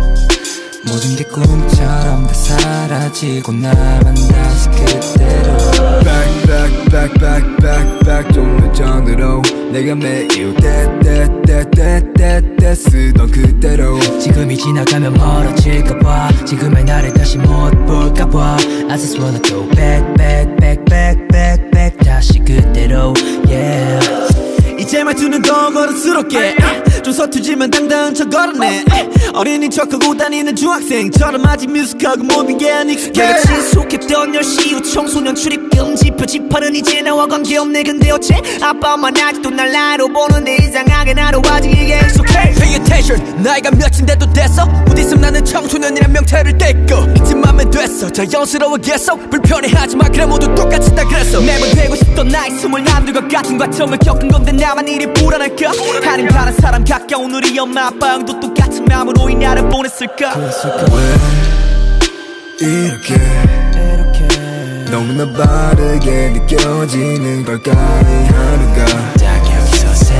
모든 0.94 1.16
게 1.16 1.24
꿈처럼 1.24 2.24
다 2.24 2.32
사라지고 2.32 3.50
나만 3.50 4.14
다시 4.14 4.68
그대로. 4.70 5.56
Back 6.04 6.46
back 6.46 6.84
back 6.88 7.12
back 7.18 7.56
back 7.56 7.98
back 8.04 8.32
좀더 8.32 8.72
전으로. 8.72 9.42
내가 9.72 9.96
매일 9.96 10.54
때때때때때때 10.54 12.76
쓰던 12.76 13.28
그대로. 13.32 13.98
지금이 14.20 14.56
지나가면 14.56 15.14
멀어질까봐 15.14 16.44
지금의 16.44 16.84
나를 16.84 17.12
다시 17.12 17.38
못 17.38 17.72
볼까봐. 17.86 18.56
I 18.88 18.96
just 18.96 19.18
wanna 19.18 19.42
go 19.42 19.68
back 19.70 20.06
back 20.14 20.54
back 20.60 20.84
back 20.84 21.26
back 21.26 21.70
back 21.72 21.98
다시 22.06 22.38
그대로. 22.38 23.12
Yeah. 23.48 23.98
이제 24.78 25.02
말투는 25.02 25.42
더 25.42 25.72
거칠스럽게. 25.72 26.54
좀 26.56 26.63
서투지만 27.14 27.70
당당한 27.70 28.14
척 28.14 28.28
걸었네. 28.30 28.84
어린이 29.34 29.70
척하고 29.70 30.16
다니는 30.16 30.54
중학생처럼 30.56 31.44
아직 31.46 31.70
뮤직하고 31.70 32.24
모든 32.24 32.58
게 32.58 32.70
안 32.74 32.90
익숙해 32.90 33.12
내가 33.26 33.38
지속 33.38 33.92
했던 34.04 34.32
10시 34.32 34.72
후 34.74 34.82
청소년 34.82 35.34
출입금 35.34 35.96
지 35.96 36.10
표 36.10 36.24
지퍼는 36.26 36.74
이제 36.76 37.00
나와 37.00 37.26
관계없네. 37.26 37.82
근데 37.82 38.10
어째 38.10 38.36
아빠 38.62 38.94
엄마 38.94 39.08
아직도 39.08 39.50
날 39.50 39.72
나로 39.72 40.08
보는데 40.08 40.56
이상하게 40.56 41.14
나도 41.14 41.40
아직 41.48 41.70
이게 41.72 41.98
익숙해. 41.98 42.52
Pay 42.52 42.74
attention. 42.74 43.42
나이가 43.42 43.70
몇인데도 43.70 44.30
됐어? 44.32 44.66
곧 44.86 44.98
있으면 44.98 45.22
나는 45.22 45.44
청소년이란 45.44 46.12
명찰을 46.12 46.56
떼고. 46.58 47.06
이쯤 47.16 47.42
하면 47.44 47.70
됐어. 47.70 48.10
자연스러워겠어 48.10 49.16
불편해하지 49.30 49.96
마. 49.96 50.04
그래 50.08 50.26
모두 50.26 50.54
똑같이 50.54 50.94
다 50.94 51.04
그랬어. 51.08 51.40
매번 51.40 51.70
되고 51.72 51.96
싶던 51.96 52.28
나이 52.28 52.50
스물나들과 52.52 53.26
같은 53.28 53.56
과정을 53.58 53.98
겪은 53.98 54.28
건데 54.28 54.52
나만 54.52 54.86
이리 54.86 55.06
불안할까? 55.14 55.72
하는 56.04 56.28
다른 56.28 56.52
사람 56.54 56.84
가까운 56.84 57.34
우리 57.34 57.58
엄마 57.58 57.86
아빠 57.86 58.12
형도 58.12 58.38
똑같은 58.38 58.84
마음으로 58.84 59.30
이 59.30 59.34
나를 59.34 59.68
보냈을까? 59.68 60.34
이렇게 62.60 63.14
너무나 64.90 65.30
빠르게 65.32 66.30
느껴지는 66.30 67.44
걸까 67.44 67.70
이 67.72 67.74
하루가. 68.26 68.84
딱 69.14 69.52
여기서 69.52 69.94
셋 69.94 70.14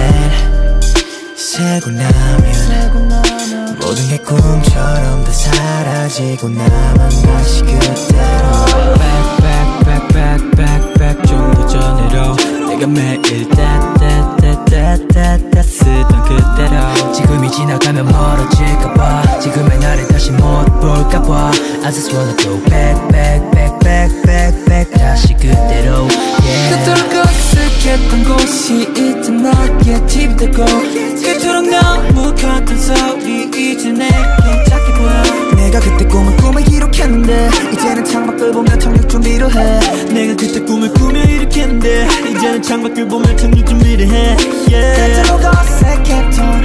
세고 1.36 1.90
나면 1.90 3.76
모든 3.80 4.08
게 4.08 4.18
꿈처럼 4.18 5.24
다 5.24 5.32
사라지고 5.32 6.48
나만 6.48 7.08
다시 7.22 7.62
그대로. 7.62 8.64
Back 8.98 9.38
back 9.84 10.08
back 10.14 10.50
back 10.56 10.94
back 10.98 11.22
좀 11.26 11.52
더 11.54 11.66
전으로 11.66 12.36
내가 12.68 12.86
매일 12.86 13.48
따따따따따따 13.50 15.62
쓰던 15.62 16.22
그대로. 16.24 17.12
지금이 17.12 17.50
지나가면 17.50 18.06
멀어질까봐. 18.06 19.38
지금의 19.40 19.78
나를 19.78 20.06
다시 20.08 20.30
못 20.32 20.64
볼까봐. 20.80 21.50
I 21.84 21.92
just 21.92 22.14
wanna 22.16 22.34
go 22.38 22.58
back 22.64 22.96
back 23.08 23.50
back 23.52 23.73
back 23.84 24.22
back 24.22 24.64
back 24.64 24.90
다시 24.98 25.34
그대로 25.34 26.08
yeah. 26.42 26.84
그토록 26.84 27.26
어색했던 27.26 28.24
곳이 28.24 28.88
이제 28.90 29.30
나의 29.30 30.06
집이 30.08 30.36
되고 30.36 30.64
그토록 30.64 31.70
너무 31.70 32.34
컸던 32.34 32.78
소리 32.78 33.44
이제 33.44 33.90
내게 33.92 34.64
작게 34.68 34.92
보여 34.94 35.54
내가 35.56 35.80
그때 35.80 36.04
꿈을 36.06 36.36
꾸며 36.38 36.60
기록했는데 36.60 37.50
이제는 37.72 38.04
창밖을 38.04 38.52
보며 38.52 38.78
착륙 38.78 39.08
준비를 39.08 39.54
해 39.54 39.80
내가 40.12 40.34
그때 40.36 40.60
꿈을 40.60 40.92
꾸며 40.94 41.22
일으켰는데 41.22 42.08
이제는 42.30 42.62
창밖을 42.62 43.06
보며 43.08 43.36
착륙 43.36 43.66
준비를 43.66 44.06
해 44.08 44.36
yeah. 44.70 45.22
그토록 45.22 45.44
어색했던 45.44 46.64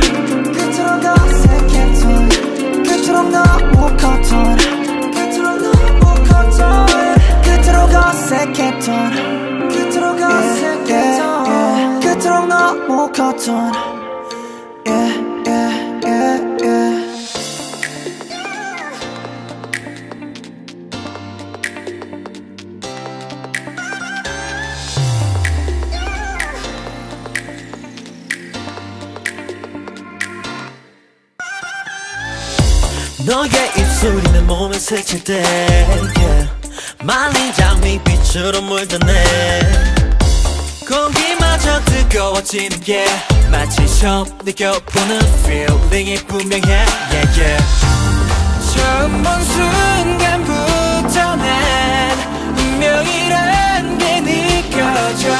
그토록 0.53 1.05
어색했던 1.05 2.30
그토록 2.84 3.30
너무 3.30 3.97
컸던 3.97 4.57
그토록 5.11 5.61
너무 5.61 6.24
컸던 6.24 6.88
그토록 7.70 7.93
어색했던 7.93 9.70
그토록 9.70 10.20
어색했던 10.20 11.99
그토록 11.99 12.47
너무 12.47 13.11
컸던 13.11 13.72
yeah, 14.88 15.20
yeah, 15.45 16.01
yeah, 16.03 16.41
yeah. 16.63 16.99
너의 33.28 33.49
입술이 33.78 34.32
내 34.32 34.41
몸에 34.41 34.80
스칠 34.80 35.24
때 35.24 35.43
yeah. 36.17 36.59
말린 37.01 37.53
장미빛으로 37.53 38.61
물드네. 38.61 39.23
공기마저 40.85 41.81
뜨거워지는 41.85 42.81
게 42.81 43.05
마치 43.49 43.87
처음 43.99 44.25
느껴보는 44.43 45.19
feeling이 45.45 46.15
분명해. 46.27 46.85
Yeah, 47.11 47.39
yeah. 47.39 47.63
처음 48.73 49.23
본 49.23 49.43
순간부터 49.45 51.35
난 51.37 52.17
운명이란 52.57 53.97
게 53.97 54.19
느껴져. 54.19 55.33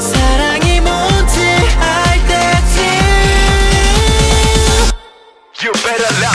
사랑이 0.00 0.80
뭔지 0.80 1.40
알 1.78 2.18
때쯤. 2.26 2.82
You 5.62 5.72
better 5.72 6.12
let 6.20 6.33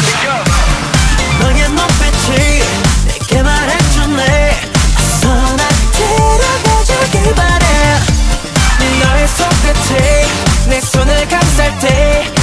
손끝이 9.38 10.70
내 10.70 10.82
손을 10.82 11.28
감쌀 11.28 11.80
때 11.80 12.39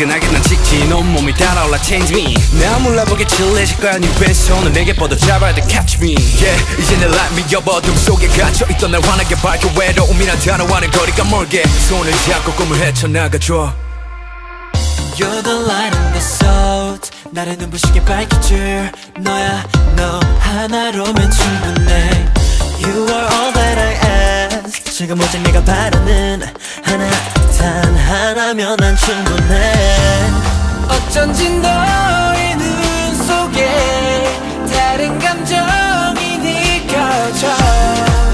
화끈하게 0.00 0.28
난 0.28 0.42
직진 0.42 0.90
온몸이 0.90 1.34
달아올라 1.34 1.76
change 1.82 2.16
me. 2.16 2.34
내가 2.58 2.78
몰라보게 2.78 3.26
칠해질 3.26 3.76
거야 3.78 3.98
네 3.98 4.08
왼손을 4.18 4.72
내게 4.72 4.94
뻗어 4.94 5.14
잡아야 5.14 5.54
돼 5.54 5.62
catch 5.68 5.98
me. 5.98 6.14
Yeah 6.40 6.80
이제 6.80 6.96
내 6.96 7.04
me 7.04 7.44
up 7.54 7.68
어둠 7.68 7.94
속에 7.96 8.26
갇혀있던 8.28 8.92
날 8.92 9.02
환하게 9.02 9.34
밝혀 9.36 9.68
외로움이란 9.78 10.38
단어와는 10.38 10.90
거리가 10.90 11.24
멀게. 11.24 11.62
손을 11.88 12.12
잡고 12.12 12.52
꿈을 12.52 12.78
헤쳐나가줘. 12.80 13.74
You're 15.16 15.42
the 15.42 15.64
light 15.64 15.94
in 15.94 16.12
the 16.12 16.18
soul 16.18 16.98
나를 17.32 17.58
눈부시게 17.58 18.02
밝혀줄 18.04 18.90
너야. 19.18 19.66
너 19.96 20.18
하나로면 20.38 21.30
충분해. 21.30 22.30
You 22.82 23.06
are 23.06 23.28
all 23.34 23.52
that 23.52 23.78
I 23.78 23.99
지금 25.00 25.18
오직 25.18 25.40
네가 25.40 25.64
바라는 25.64 26.42
하나 26.84 27.10
단 27.56 27.96
하나면 27.96 28.76
난 28.76 28.94
충분해. 28.94 29.72
어쩐지 30.90 31.48
너의 31.48 32.54
눈 32.56 33.16
속에 33.24 34.28
다른 34.70 35.18
감정이 35.18 36.36
느껴져. 36.36 37.48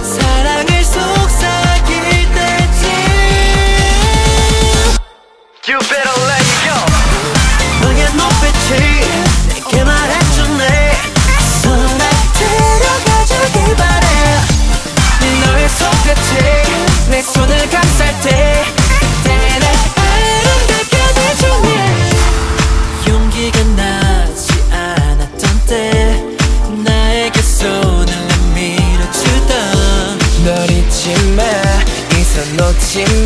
사랑을 0.02 0.82
속삭일 0.82 2.32
때쯤 2.34 2.90
You 5.68 5.78
better 5.78 6.18
let 6.26 6.42
me 6.42 6.56
go. 6.66 6.74
너의 7.82 8.10
눈빛이 8.10 9.25
같이 16.16 16.34
내 17.10 17.22
손을 17.22 17.70
감쌀 17.70 18.20
때. 18.22 18.64
그때는 19.00 19.66
아름답게 19.96 20.96
비추네 21.14 21.68
용기가 23.08 23.56
나지 23.76 24.46
않던 24.70 25.42
때 25.66 26.24
나에게 26.84 27.42
손을 27.42 28.06
내밀어주던 28.54 30.18
널 30.44 30.70
잊지 30.70 31.14
마이손 31.36 32.56
놓지 32.56 33.04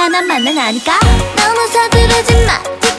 하나만은 0.00 0.56
아니까? 0.56 0.98
너무 1.36 1.68
서두르지 1.68 2.34
마. 2.46 2.89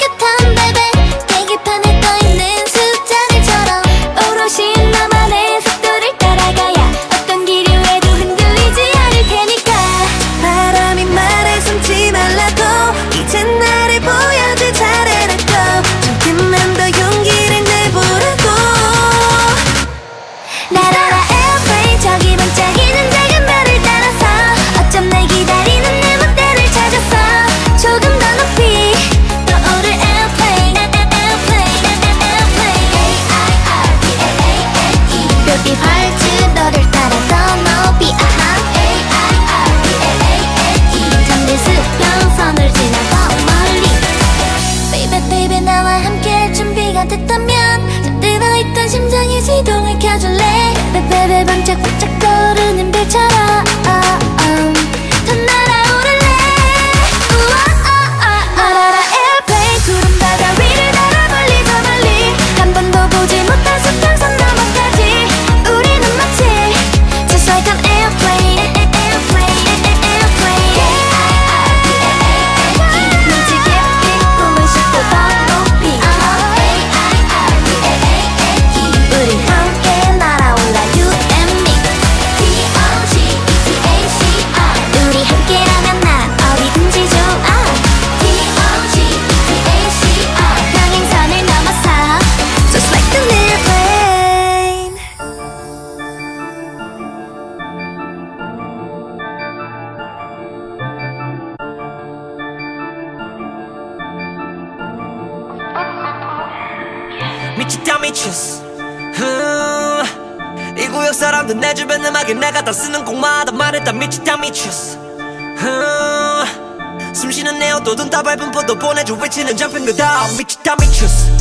외치는 119.51 119.57
잡힌 119.57 119.85
거다. 119.85 120.27
미치다 120.37 120.75
미쳤어. 120.75 121.31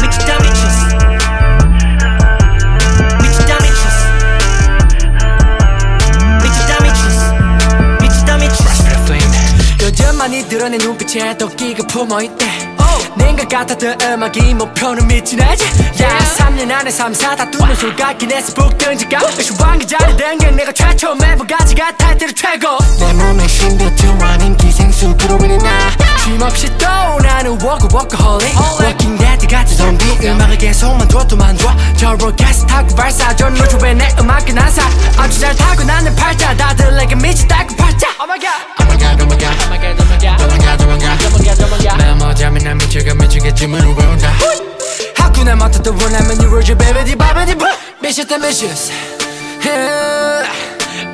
미치다 0.00 0.38
미쳤어. 0.38 0.88
미치다 3.22 3.58
미쳤어. 3.60 4.00
미치다 6.42 6.80
미쳤어. 6.80 7.34
미치다 8.00 8.36
미쳤어. 8.38 8.82
요즘 9.82 10.16
많이 10.16 10.48
드러낸 10.48 10.78
눈빛에 10.80 11.36
도끼가 11.36 11.86
품어있대 11.86 12.71
nen가 13.22 13.44
같았던 13.46 14.00
음악이 14.02 14.54
목표는 14.54 15.06
미치네지? 15.06 15.64
야 16.02 16.18
3년 16.36 16.70
안에 16.70 16.90
3, 16.90 17.14
4 17.14 17.36
다투는 17.36 17.74
술각긴 17.76 18.32
해서 18.32 18.52
북등지가. 18.54 19.20
수왕기 19.30 19.86
자리 19.86 20.16
등경 20.16 20.56
내가 20.56 20.72
최초 20.72 21.14
매번 21.14 21.46
가지가 21.46 21.96
타이틀 21.96 22.32
최고. 22.32 22.78
내 22.98 23.12
몸에 23.12 23.46
아닌 24.22 24.56
기생수 24.56 25.16
그로 25.16 25.36
인해 25.44 25.56
나. 25.58 25.70
쉼 26.18 26.42
없이 26.42 26.66
또 26.78 26.86
나는 27.22 27.60
워크 27.62 27.88
워커홀릭 27.92 28.54
워킹 28.80 29.18
데드 29.18 29.46
같은 29.46 29.76
좀비 29.76 30.26
음악을 30.26 30.58
계속만 30.58 31.08
둬도 31.08 31.36
만둬 31.36 31.70
저 31.96 32.12
로켓 32.14 32.44
타고 32.66 32.94
발사줘 32.94 33.50
노조에 33.50 33.94
내 33.94 34.08
음악은 34.18 34.58
안사. 34.58 34.82
아주 35.16 35.40
잘 35.40 35.54
타고 35.54 35.82
나는 35.84 36.14
팔자. 36.16 36.56
다들 36.56 36.96
내게 36.96 37.14
미치다고 37.14 37.76
팔자. 37.76 38.08
Oh 38.20 38.26
my 38.26 38.38
god. 38.38 38.62
Oh 38.80 38.86
my 38.86 38.98
god 38.98 39.22
Oh 39.22 39.26
my 39.26 39.38
god 39.38 39.56
Oh 39.60 39.68
my 39.68 39.78
god 39.78 40.00
Oh 40.00 40.48
my 40.48 40.58
god 40.58 40.61
God 41.82 41.98
내 41.98 42.14
머자면 42.14 42.62
난 42.62 42.78
미쳐가 42.78 43.14
미치겠지만 43.14 43.80
외운다. 43.82 44.32
하쿠나 45.16 45.56
마타도 45.56 45.92
원하면 45.92 46.40
이루어져 46.40 46.76
baby 46.76 47.04
디 47.04 47.16
바비 47.16 47.46
디 47.46 47.56
미쳤다 48.00 48.38
미쳤어. 48.38 48.92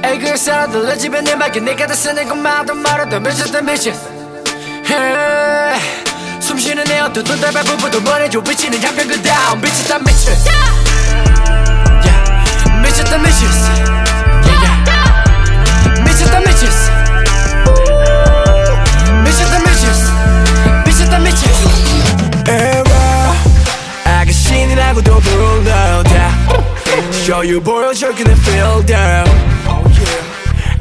애그 0.04 0.36
사람들 0.36 0.86
내 0.86 0.96
집에 0.98 1.20
내 1.22 1.34
맑게 1.34 1.60
내가 1.60 1.86
다 1.86 1.94
쓰는 1.94 2.28
것마다 2.28 2.74
말하다 2.74 3.18
미쳤다 3.20 3.62
미쳤어. 3.62 4.08
숨쉬는 6.40 6.84
내 6.84 7.00
어떤 7.00 7.24
돈다발 7.24 7.64
부부도 7.64 8.02
보내줘. 8.02 8.40
미치는 8.40 8.82
양평 8.82 9.08
그 9.08 9.22
다음 9.22 9.60
미쳤다 9.62 9.98
미쳤어. 10.00 10.50
Yeah. 12.04 12.82
미쳤다 12.82 13.18
미쳤어. 13.18 13.72
Yeah, 14.44 14.66
yeah. 14.86 16.02
미쳤다 16.04 16.40
미쳤어 16.40 16.97
다 21.10 21.18
미쳤어. 21.18 21.70
Era 22.46 22.82
아가신이라고도 24.04 25.20
불러다 25.20 26.32
Show 27.12 27.46
you 27.46 27.60
보여줘 27.62 28.14
그냥 28.14 28.36
feel 28.38 28.84
down 28.86 29.26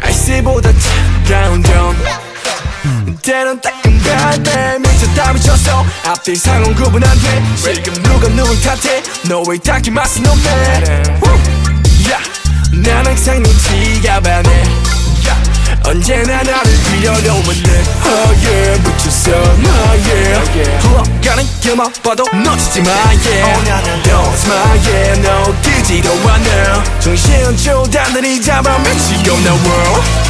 아이스보다 0.01 0.71
차가운 1.25 1.63
점 1.63 1.95
때론 3.21 3.59
따끔 3.61 3.99
갈때 3.99 4.77
미쳤다 4.79 5.33
미쳤어. 5.33 5.85
앞뒤 6.05 6.35
상황 6.35 6.73
구분 6.75 7.03
안돼 7.03 7.43
지금 7.57 7.93
누가 8.03 8.27
누굴 8.29 8.59
탓해? 8.61 9.03
너의 9.27 9.59
딱히 9.59 9.91
맛은 9.91 10.25
없네. 10.25 11.03
Yeah. 12.07 12.31
난 12.71 13.05
항상 13.05 13.43
눈치가 13.43 14.21
반해. 14.21 14.49
yeah. 14.49 14.96
언제나 15.83 16.43
나를 16.43 16.71
빌려려오면 16.91 17.63
돼. 17.63 17.83
Oh 18.05 18.45
yeah 18.45 18.79
미쳤어 18.83 19.31
my 19.31 19.99
yeah 20.07 20.79
흘러가는 20.81 21.45
길만 21.61 21.91
봐도 22.03 22.23
놓치지 22.33 22.81
마 22.81 22.89
yeah 22.91 24.03
Don't 24.03 24.33
smile 24.35 24.79
yeah 24.87 25.19
no 25.19 25.53
뛰지도 25.61 26.09
않아. 26.11 26.83
정신 26.99 27.55
조단들이 27.57 28.41
잡아 28.41 28.77
미치고 28.79 29.37
나 29.41 29.53
world 29.53 30.26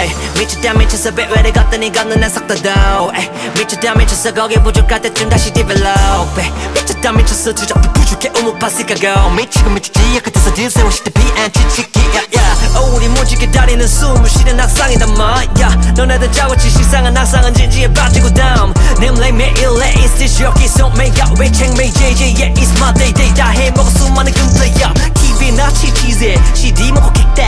에이, 0.00 0.10
미쳤다 0.38 0.74
미쳤어 0.74 1.10
배외를 1.12 1.52
걷더니 1.52 1.90
걷는 1.92 2.20
난 2.20 2.30
섞더도 2.30 3.12
에이, 3.16 3.28
미쳤다 3.58 3.94
미쳤어 3.94 4.32
거기 4.32 4.54
부족할 4.56 5.00
때쯤 5.02 5.28
다시 5.28 5.52
develop. 5.52 6.40
에이, 6.40 6.50
미쳤다 6.74 7.12
미쳤어 7.12 7.52
주접도 7.54 7.92
부족해 7.92 8.30
우뭇파스가고 8.38 9.30
미치고 9.30 9.70
미치지 9.70 10.20
끝에서 10.20 10.54
들새워 10.54 10.90
시대 10.90 11.10
비안치치기 11.10 12.00
야야. 12.14 12.48
어, 12.76 12.82
우리 12.94 13.08
무지 13.08 13.36
기다리는 13.36 13.86
숨을 13.88 14.28
쉬는 14.28 14.58
악상이단 14.60 15.14
말야. 15.14 15.68
너네들 15.96 16.30
짜고치 16.32 16.70
식상한 16.70 17.16
악상은 17.16 17.52
진지에 17.54 17.92
빠지고 17.92 18.32
다음 18.34 18.72
냄래 19.00 19.32
매일래 19.32 19.94
있을 19.98 20.44
여기 20.44 20.68
손매가 20.68 21.32
외책매 21.38 21.90
JJ 21.90 22.34
yeah 22.36 22.54
it's 22.54 22.76
my 22.78 22.94
day 22.94 23.12
day. 23.12 23.34
다 23.34 23.50
해 23.50 23.70
먹어 23.72 23.88
수많은 23.90 24.32
금플레이어 24.32 24.92
TV나 25.14 25.70
치치즈에 25.72 26.36
CD 26.54 26.92
먹고 26.92 27.12
킥대 27.12 27.46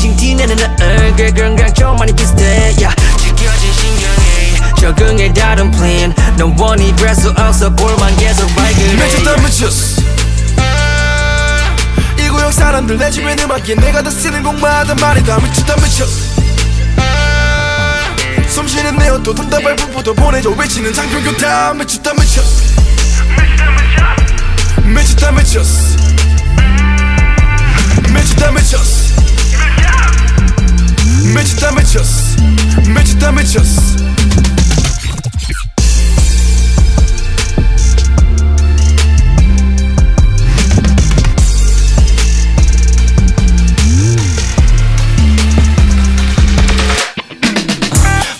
징징 0.00 0.16
티내는 0.16 0.56
얼굴 0.80 1.34
건강 1.34 1.74
좀 1.74 1.94
많이 1.96 2.10
비슷해 2.14 2.72
yeah. 2.80 2.96
지켜진 3.18 3.70
신경에 3.74 4.74
적응해 4.80 5.34
다른 5.34 5.70
plan. 5.72 6.14
너 6.38 6.50
원이 6.56 6.96
될수 6.96 7.28
없어 7.36 7.68
볼만 7.68 8.16
계속 8.16 8.46
발견해 8.54 8.94
미쳤다 8.94 9.36
미쳤어 9.42 10.00
이 12.18 12.28
구역 12.30 12.50
사람들 12.50 12.96
내 12.96 13.10
주변 13.10 13.38
음악에 13.40 13.74
내가 13.74 14.00
다 14.00 14.10
쓰는 14.10 14.42
곡마다 14.42 14.94
말이 14.94 15.22
다 15.22 15.38
미쳤다 15.38 15.76
미쳤어 15.76 16.30
숨쉬는 18.48 18.96
내 18.96 19.10
옷도 19.10 19.34
돈다발 19.34 19.76
부부도 19.76 20.14
보내줘. 20.14 20.48
외치는 20.48 20.94
장평교 20.94 21.36
다 21.36 21.74
미쳤다 21.74 22.14
미쳤어 22.14 22.64
미쳤다 24.82 25.30
미쳤어 25.32 25.98
미쳤다 28.08 28.50
미쳤어 28.52 29.29
미쳤다 31.34 31.72
미쳤어 31.72 32.42
미쳤다 32.88 33.32
미쳤어 33.32 34.00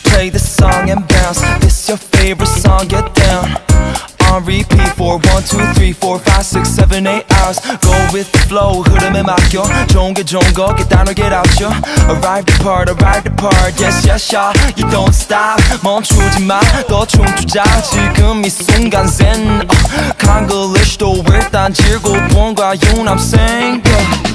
Play 0.04 0.28
the 0.28 0.38
song 0.38 0.90
and 0.90 1.08
bounce. 1.08 1.40
This 1.60 1.88
your 1.88 1.96
favorite 1.96 2.46
song, 2.46 2.88
get 2.88 3.14
down. 3.14 4.09
on 4.30 4.44
repeat 4.44 4.88
for 4.96 5.18
one, 5.18 5.42
two, 5.42 5.60
three, 5.74 5.92
four, 5.92 6.18
five, 6.18 6.44
six, 6.44 6.68
seven, 6.68 7.06
eight 7.06 7.24
hours. 7.34 7.58
Go 7.82 7.92
with 8.12 8.30
the 8.32 8.38
flow, 8.48 8.82
흐름에 8.84 9.22
맡겨. 9.22 9.64
좋은 9.88 10.14
게 10.14 10.24
좋은 10.24 10.40
거, 10.54 10.74
get 10.76 10.88
down 10.88 11.08
or 11.08 11.14
get 11.14 11.32
out, 11.32 11.48
yo. 11.60 11.68
Arrive 12.08 12.46
the 12.46 12.56
part, 12.62 12.88
arrive 12.88 13.24
the 13.24 13.30
part. 13.36 13.74
Yes, 13.80 14.06
yes, 14.06 14.32
yeah. 14.32 14.52
You 14.76 14.88
don't 14.90 15.12
stop. 15.14 15.60
멈추지 15.82 16.44
마, 16.44 16.60
더 16.88 17.04
춤추자. 17.06 17.64
지금 17.82 18.44
이 18.44 18.50
순간 18.50 19.06
zen. 19.08 19.66
Uh, 19.68 20.14
강글리시도 20.18 21.24
일단 21.32 21.72
즐거운 21.72 22.54
거야, 22.54 22.70
you 22.70 23.02
know 23.02 23.12
I'm 23.12 23.18
saying. 23.18 23.82
Yeah. 23.84 24.30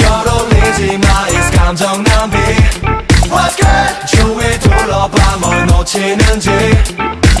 열올리지 0.00 0.98
마, 0.98 1.26
it's 1.28 1.50
감정 1.56 2.04
낭비. 2.04 3.09
What's 3.29 3.55
good? 3.55 4.07
주위 4.07 4.59
둘러봐 4.59 5.37
뭘 5.37 5.65
놓치는지 5.67 6.49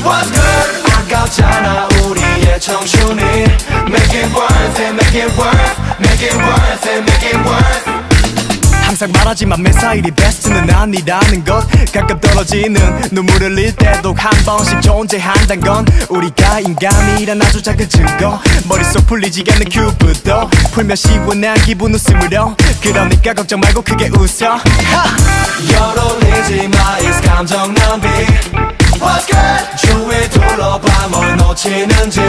What's 0.03 0.31
good? 0.31 0.91
아깝잖아 0.93 1.87
우리의 2.03 2.59
청춘이 2.59 3.21
Make 3.21 4.19
it 4.19 4.33
worth 4.33 4.79
it, 4.79 4.93
make 4.93 5.15
it 5.15 5.31
worth 5.37 5.75
Make 5.99 6.23
it 6.25 6.35
worth 6.35 6.85
it, 6.87 7.01
make 7.05 7.23
it 7.29 7.37
worth 7.45 7.88
항상 8.90 9.12
말하지만 9.12 9.62
매사일이 9.62 10.10
베스트는 10.10 10.68
아니라는 10.68 11.44
것. 11.44 11.64
가끔 11.92 12.18
떨어지는 12.18 13.00
눈물을 13.12 13.52
흘릴 13.52 13.76
때도 13.76 14.12
한 14.18 14.32
번씩 14.44 14.82
존재한단 14.82 15.60
건. 15.60 15.86
우리가 16.08 16.58
인간이란 16.58 17.40
아주 17.40 17.62
작은 17.62 17.88
증거. 17.88 18.40
머릿속 18.68 19.06
풀리지 19.06 19.44
않는 19.48 19.68
큐브도 19.68 20.50
풀면 20.72 20.96
시원한 20.96 21.54
기분 21.62 21.94
웃음으로. 21.94 22.56
그러니까 22.82 23.32
걱정 23.32 23.60
말고 23.60 23.80
크게 23.82 24.10
웃어. 24.12 24.58
열올리지 25.72 26.66
마 26.66 26.98
it's 26.98 27.24
감정 27.24 27.72
낭비 27.72 28.08
What's 29.00 29.26
good? 29.26 29.76
주위 29.78 30.28
둘러봐 30.30 31.08
뭘 31.08 31.36
놓치는지 31.36 32.20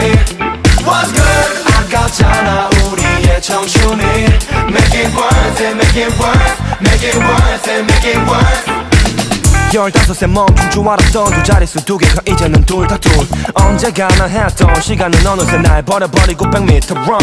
What's 0.84 1.12
good? 1.14 1.72
아깝잖아 1.76 2.70
우리의 2.92 3.42
청춘이 3.42 4.04
Make 4.04 5.02
it 5.02 5.16
worth 5.16 5.62
it, 5.62 5.76
make 5.76 6.02
it 6.02 6.14
worth 6.22 6.62
Make 6.82 7.08
it 7.08 7.18
worth 7.18 7.68
it, 7.70 7.82
make 7.84 8.10
it 8.10 8.20
worth 8.30 8.82
열다섯에 9.74 10.28
멈춘 10.28 10.70
줄 10.70 10.86
알았던 10.88 11.32
두 11.34 11.44
자릿수 11.44 11.86
두 11.86 11.98
개가 11.98 12.22
이제는 12.28 12.66
둘 12.66 12.86
다 12.88 12.98
둘 12.98 13.14
언제가나 13.54 14.26
했던 14.26 14.82
시간은 14.82 15.26
어느새 15.26 15.58
날 15.60 15.82
버려버리고 15.82 16.46
100m 16.46 16.92
run 17.08 17.20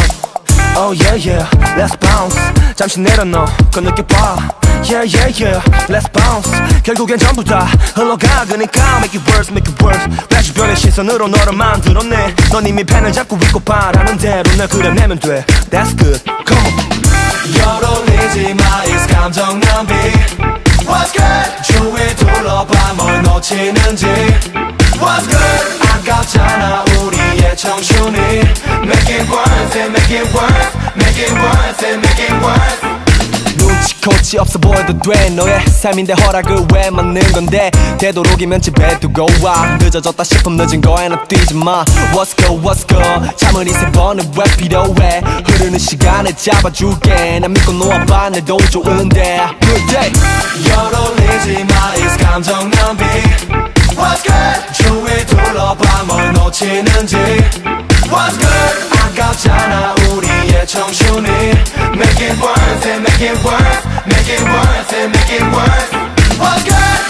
Oh 0.77 0.93
yeah 0.93 1.14
yeah 1.16 1.49
let's 1.77 1.97
bounce 1.99 2.37
잠시 2.77 3.01
내려놓어 3.01 3.47
그 3.73 3.81
느껴봐 3.81 4.37
Yeah 4.85 5.05
yeah 5.05 5.29
yeah 5.43 5.61
let's 5.89 6.11
bounce 6.12 6.51
결국엔 6.83 7.19
전부 7.19 7.43
다 7.45 7.66
흘러가 7.95 8.45
그니까 8.47 8.99
make 8.99 9.19
it 9.21 9.31
worse 9.31 9.51
make 9.51 9.73
it 9.73 9.85
worse 9.85 10.07
내 10.29 10.41
주변의 10.43 10.77
시선으로 10.77 11.29
너를 11.29 11.53
만들어내 11.53 12.35
넌 12.51 12.66
이미 12.66 12.85
펜을 12.85 13.12
잡고 13.12 13.37
있고 13.45 13.61
바라는 13.61 14.19
대로 14.19 14.43
날 14.57 14.69
그려내면 14.69 15.19
돼 15.19 15.45
That's 15.71 15.97
good 15.99 16.23
come 16.47 16.62
on 16.62 16.99
열올리지 17.59 18.55
마 18.55 18.85
it's 18.85 19.12
감정 19.12 19.59
낭비 19.61 19.93
What's 20.87 21.12
good? 21.12 21.62
주위 21.64 22.16
둘러봐 22.16 22.95
뭘 22.95 23.23
놓치는지 23.23 24.07
What's 25.01 25.29
good? 25.29 25.79
아깝잖아 25.93 26.85
우리 27.01 27.18
의 27.45 27.57
청춘이 27.57 28.18
Make 28.18 29.14
it 29.14 29.30
worth 29.30 29.78
it, 29.78 29.89
make 29.89 30.16
it 30.16 30.28
worth 30.36 30.78
Make 30.97 31.22
it 31.22 31.32
worth 31.32 31.84
it, 31.86 31.95
make 31.99 32.24
it 32.24 32.32
worth. 32.45 32.99
눈치코치 33.59 34.39
없어 34.39 34.59
보여도 34.59 34.99
돼. 35.01 35.30
너의 35.30 35.66
삶인데 35.66 36.14
허락을 36.14 36.66
왜 36.72 36.91
맞는 36.91 37.20
건데? 37.32 37.70
되도록이면 37.99 38.61
집에 38.61 38.99
두고 39.01 39.26
와. 39.43 39.76
늦어졌다 39.80 40.22
싶음 40.24 40.57
늦은 40.57 40.80
거에 40.80 41.09
나 41.09 41.22
뛰지 41.24 41.55
마. 41.55 41.84
What's 42.12 42.36
good 42.36 42.62
what's 42.66 42.89
good 42.89 43.36
잠을 43.36 43.68
이세 43.68 43.91
번은 43.93 44.32
왜 44.36 44.45
필요해? 44.57 45.22
흐르는 45.47 45.78
시간을 45.78 46.34
잡아줄게. 46.34 47.41
난 47.41 47.53
믿고 47.53 47.72
놓아봐. 47.72 48.30
내도 48.30 48.57
좋은데. 48.70 49.41
Good 49.61 49.86
day 49.89 50.12
열올리지 50.68 51.64
마. 51.64 51.93
It's 51.95 52.18
감정 52.24 52.70
낭비 52.70 53.05
What's 53.97 54.24
good? 54.24 54.74
주위 54.74 55.26
둘러봐 55.26 56.03
뭘 56.05 56.34
놓치는지 56.34 57.16
What's 58.09 58.38
good? 58.39 58.93
아깝잖아 58.99 59.95
우리의 60.09 60.66
청춘이 60.68 61.30
Make 61.93 62.28
it 62.28 62.41
worth 62.41 62.86
it, 62.86 62.99
make 62.99 63.22
it 63.22 63.38
worth 63.45 63.86
Make 64.05 64.34
it 64.34 64.43
worth 64.43 64.93
it, 64.93 65.09
make 65.09 65.32
it 65.32 65.43
worth 65.53 66.39
What's 66.39 66.64
good? 66.64 67.07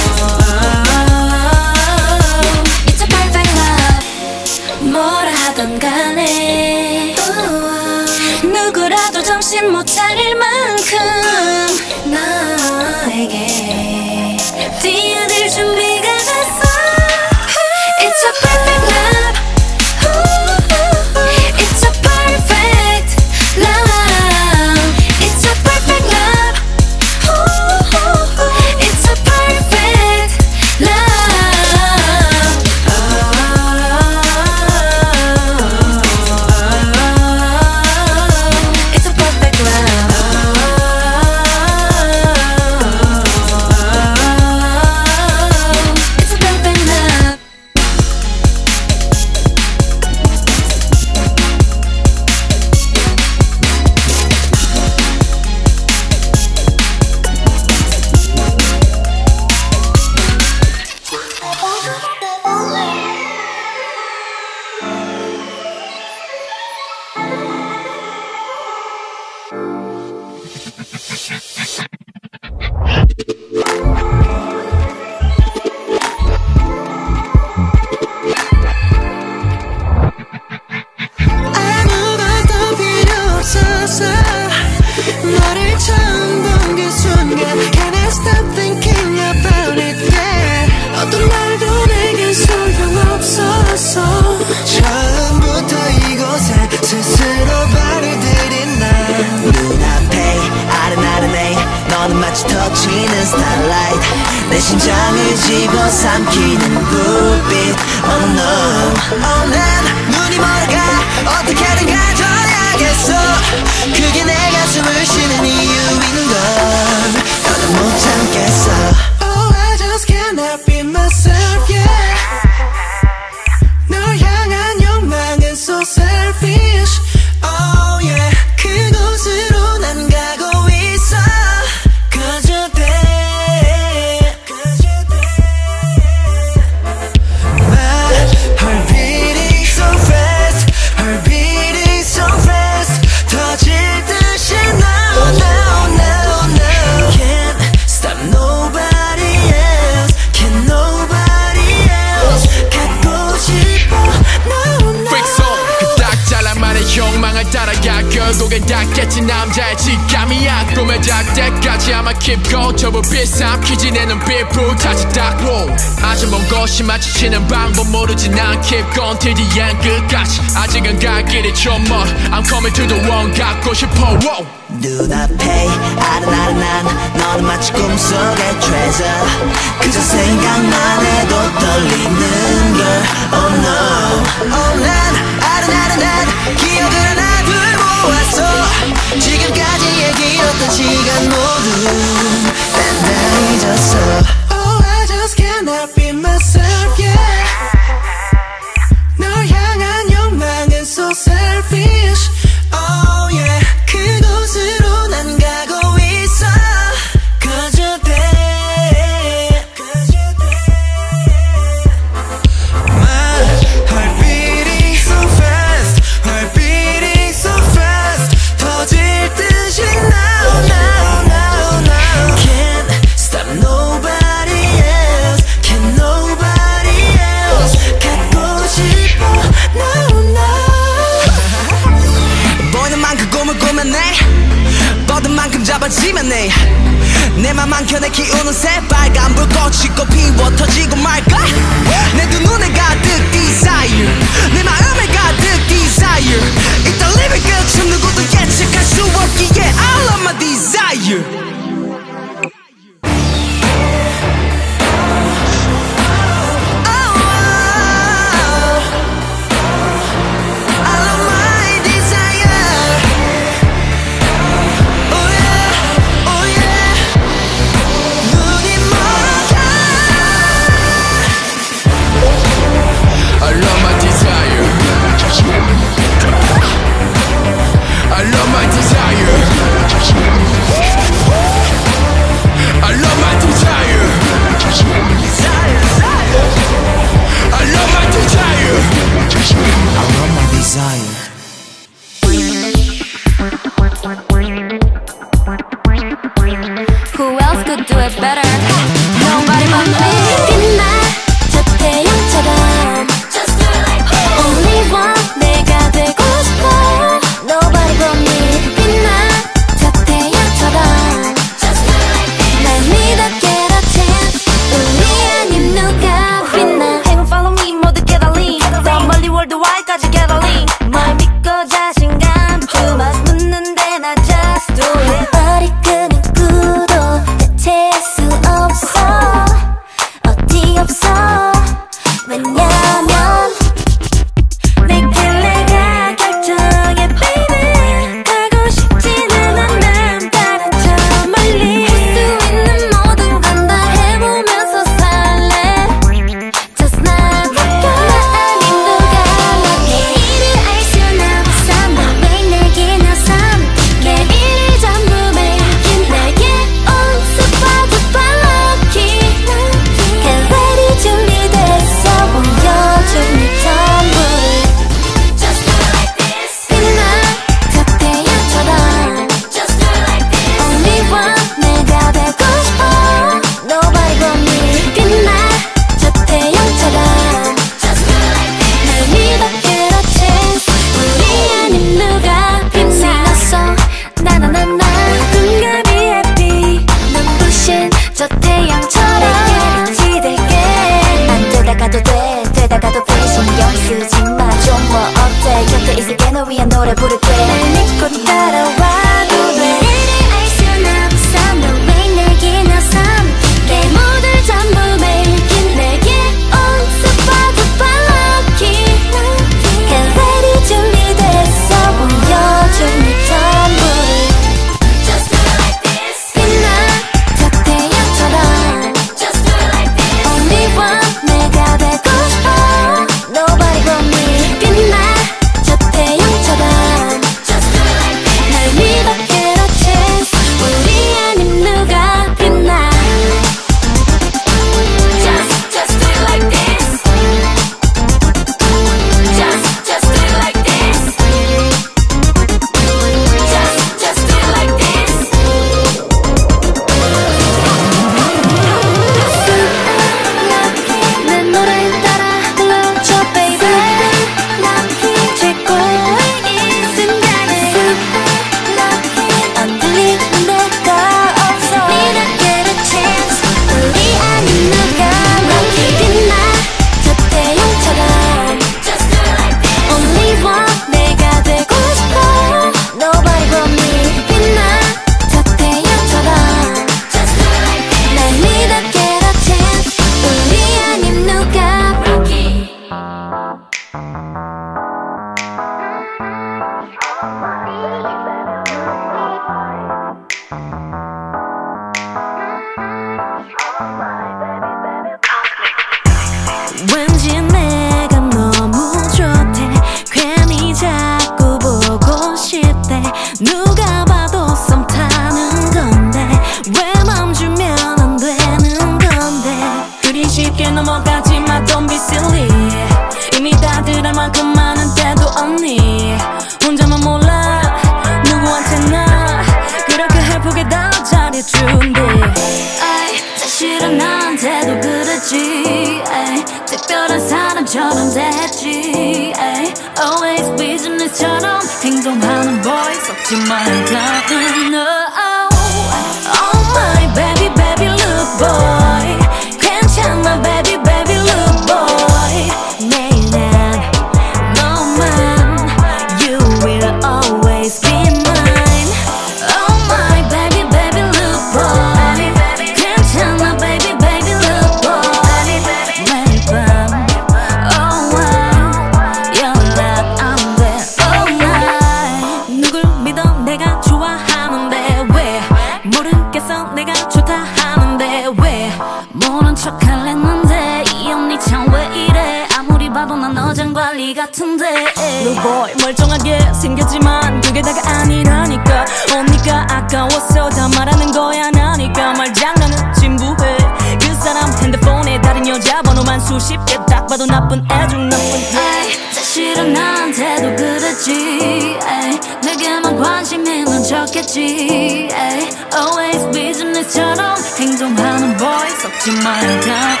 섞지 599.00 599.12
말자 599.24 600.00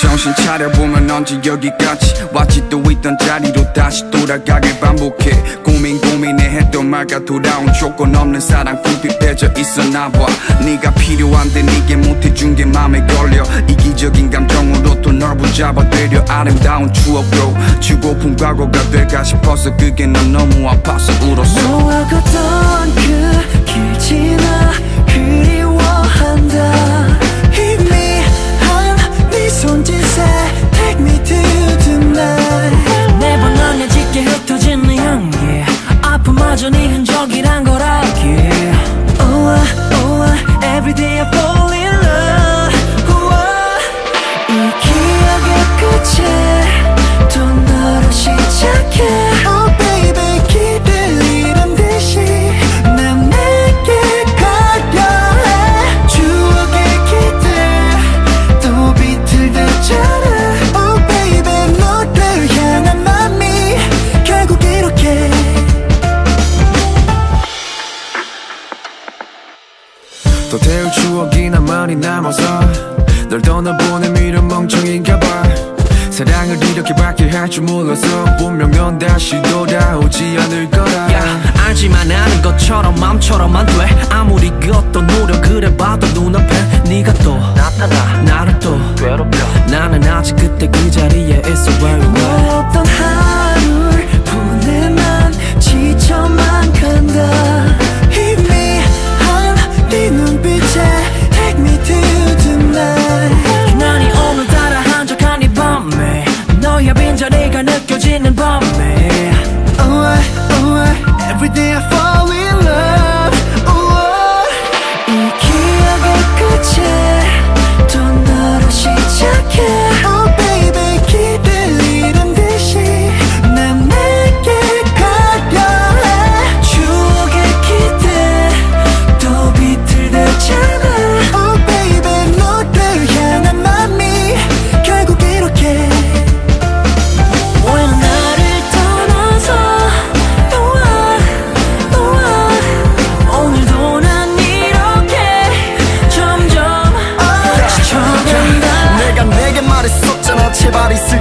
정신 0.00 0.34
차려보면 0.36 1.10
언제 1.10 1.40
여기까지. 1.44 2.14
왔지 2.32 2.68
또 2.68 2.82
있던 2.90 3.16
자리로 3.18 3.72
다시 3.72 4.08
돌아가길 4.10 4.78
반복해. 4.80 5.30
고민 5.64 6.00
고민해 6.00 6.44
했던 6.50 6.86
말과 6.86 7.18
돌아온 7.24 7.72
조건 7.72 8.14
없는 8.14 8.40
사랑 8.40 8.80
궁핍해져 8.82 9.50
있었나 9.58 10.08
봐 10.10 10.26
네가 10.64 10.92
필요한데 10.94 11.62
네게 11.62 11.96
못해준 11.96 12.54
게 12.54 12.64
맘에 12.64 13.04
걸려. 13.06 13.42
이기적인 13.68 14.30
감정으로 14.30 15.00
또 15.02 15.12
널 15.12 15.36
붙잡아들여 15.36 16.24
아름다운 16.28 16.92
추억으로 16.92 17.54
주고픈 17.80 18.36
과거가 18.36 18.90
될까 18.90 19.24
싶어서 19.24 19.74
그게 19.76 20.06
넌 20.06 20.32
너무 20.32 20.68
아파서 20.68 21.12
울었어. 21.24 21.60
너와 21.62 22.06
걷던 22.06 22.94
그길 22.94 23.98
지나 23.98 24.72
그리워한다 25.06 27.15
마저 36.36 36.70
네 36.70 36.86
흔적이란 36.88 37.64
걸 37.64 37.82
알기에 37.82 38.50
Oh, 39.20 39.56
oh, 39.94 40.64
every 40.64 40.94
day 40.94 41.20
I 41.20 41.26
fall 41.32 41.55
추억이나 71.46 71.60
많이 71.60 71.94
남아서 71.94 72.42
널 73.28 73.40
떠나보낸 73.40 74.12
미련 74.14 74.48
멍청인가 74.48 75.18
봐. 75.18 75.42
사랑을 76.10 76.56
이렇게 76.64 76.94
받게 76.94 77.28
할줄 77.30 77.64
몰라서 77.64 78.06
분명 78.38 78.70
넌 78.70 78.98
다시 78.98 79.40
돌아오지 79.42 80.36
않을 80.40 80.70
거라. 80.70 81.12
야, 81.12 81.40
알지만 81.66 82.10
아는 82.10 82.42
것처럼 82.42 82.94
맘처럼만 82.98 83.66
돼. 83.66 83.72
아무리 84.10 84.50
그 84.60 84.72
어떤 84.72 85.06
노력을 85.06 85.64
해봐도 85.64 86.06
눈앞에 86.08 86.82
네가 86.88 87.12
또 87.14 87.36
나타나. 87.54 88.22
나를 88.22 88.58
또 88.58 88.78
괴롭혀. 88.96 89.38
나는 89.70 90.02
아직 90.08 90.34
그때 90.36 90.66
그 90.68 90.90
자리에 90.90 91.42
있어 91.46 91.70
where 91.82 92.02
you 92.02 92.50
없던 92.50 92.86
하루를 92.86 94.08
보내 94.24 94.88
난 94.88 95.32
지쳐만 95.60 96.72
간다 96.72 97.65
느껴지는 107.95 108.35
밤에 108.35 109.31
Oh 109.79 110.03
I, 110.03 110.19
oh 110.51 110.75
I, 110.75 111.31
every 111.31 111.49
day 111.53 111.73
I 111.73 111.81
fall 111.89 112.29
in 112.31 112.64
love 112.64 112.64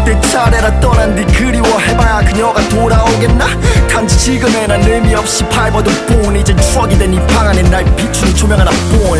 그때 0.05 0.19
차례라 0.21 0.79
떠난 0.79 1.15
뒤 1.15 1.25
그리워해봐야 1.25 2.23
그녀가 2.25 2.61
돌아오겠나? 2.69 3.45
단지 3.89 4.15
지금의 4.17 4.67
난 4.67 4.81
의미 4.83 5.15
없이 5.15 5.43
밟아도 5.45 5.89
본 6.05 6.35
이제 6.35 6.55
추억이 6.57 6.95
된 6.97 7.11
이 7.13 7.17
방 7.27 7.47
안에 7.47 7.63
날 7.63 7.83
비추는 7.95 8.35
조명 8.35 8.59
하나 8.59 8.69
본 8.71 9.19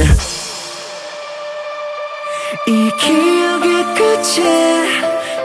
이 2.68 2.90
기억의 3.00 3.84
끝에 3.96 4.88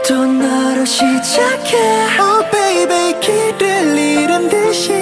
또 0.09 0.25
나로 0.25 0.85
시작해. 0.87 1.77
Oh 2.19 2.51
baby 2.51 3.19
길을 3.21 3.99
잃은 3.99 4.49
듯이 4.49 4.93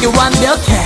you 0.00 0.10
want 0.12 0.32
the 0.36 0.54
cake 0.64 0.77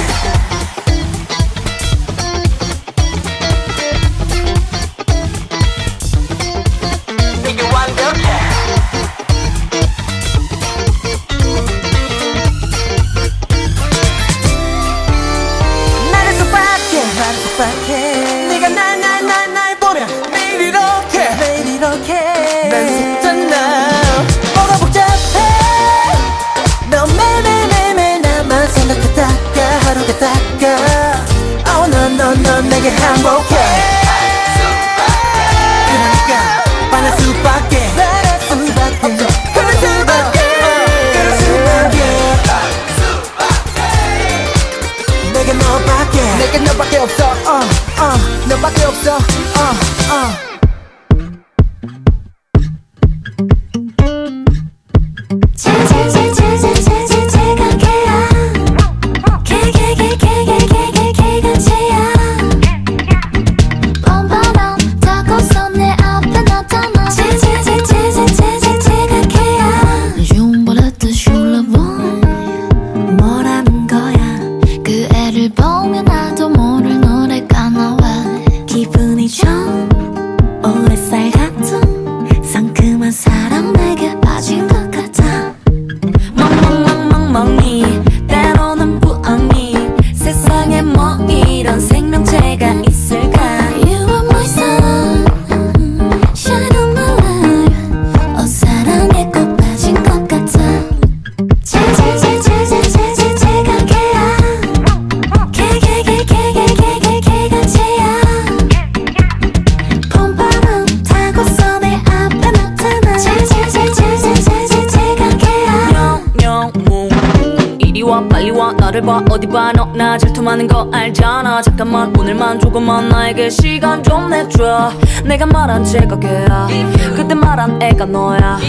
들어. 124.62 124.93
내가 125.24 125.44
말한 125.44 125.84
제거게야 125.84 126.68
그때 127.16 127.34
말한 127.34 127.82
애가 127.82 128.05
너야. 128.06 128.60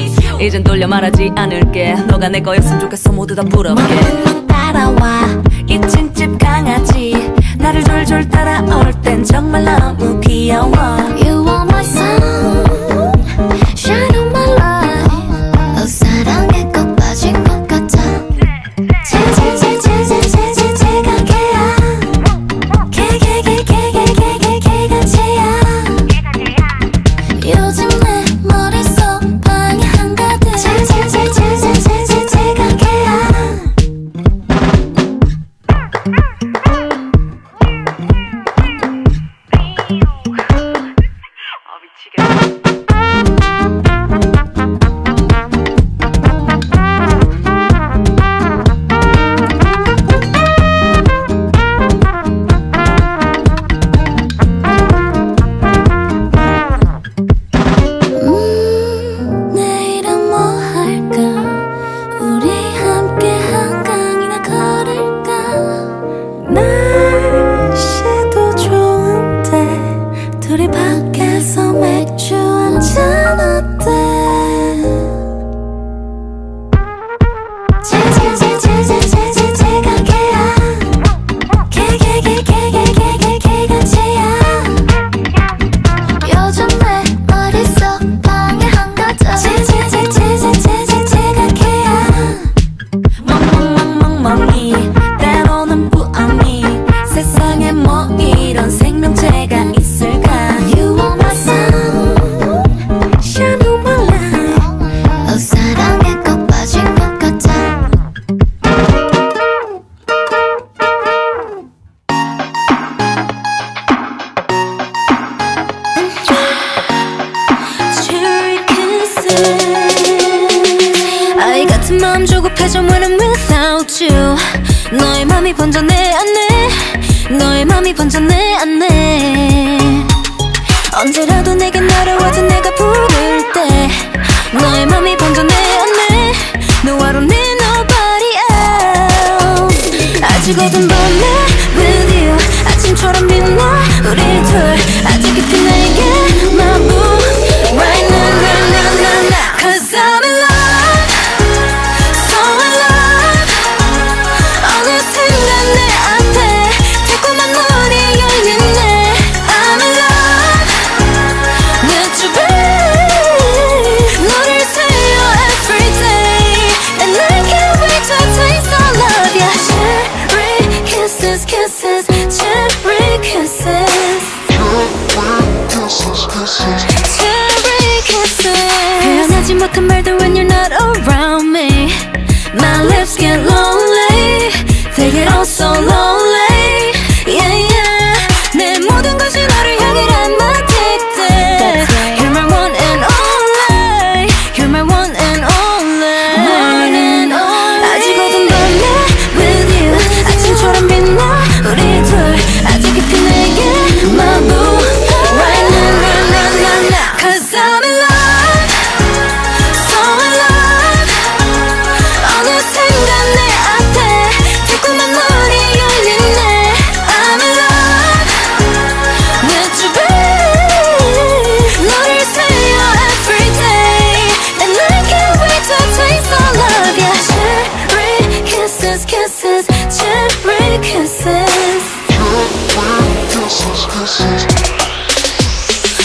이젠 0.41 0.63
돌려 0.63 0.87
말하지 0.87 1.31
않을게. 1.35 1.93
너가 2.07 2.29
내 2.29 2.41
거였으면 2.41 2.79
좋겠어. 2.79 3.11
모두 3.11 3.35
다 3.35 3.43
부럽게 3.43 4.32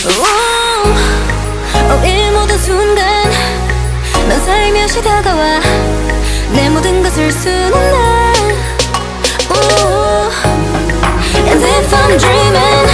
oh, 0.07 2.07
이 2.07 2.31
모든 2.31 2.57
순간 2.59 3.31
난 4.29 4.41
살며시 4.45 5.03
다가와 5.03 5.61
내 6.53 6.71
모든 6.71 7.03
것을 7.03 7.31
수놓는 7.31 8.29
And 11.51 11.63
if 11.63 11.93
I'm 11.93 12.19
dreaming 12.19 12.89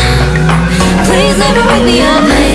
Please 1.06 1.38
never 1.38 1.62
wake 1.68 1.84
me 1.84 2.00
up 2.02 2.53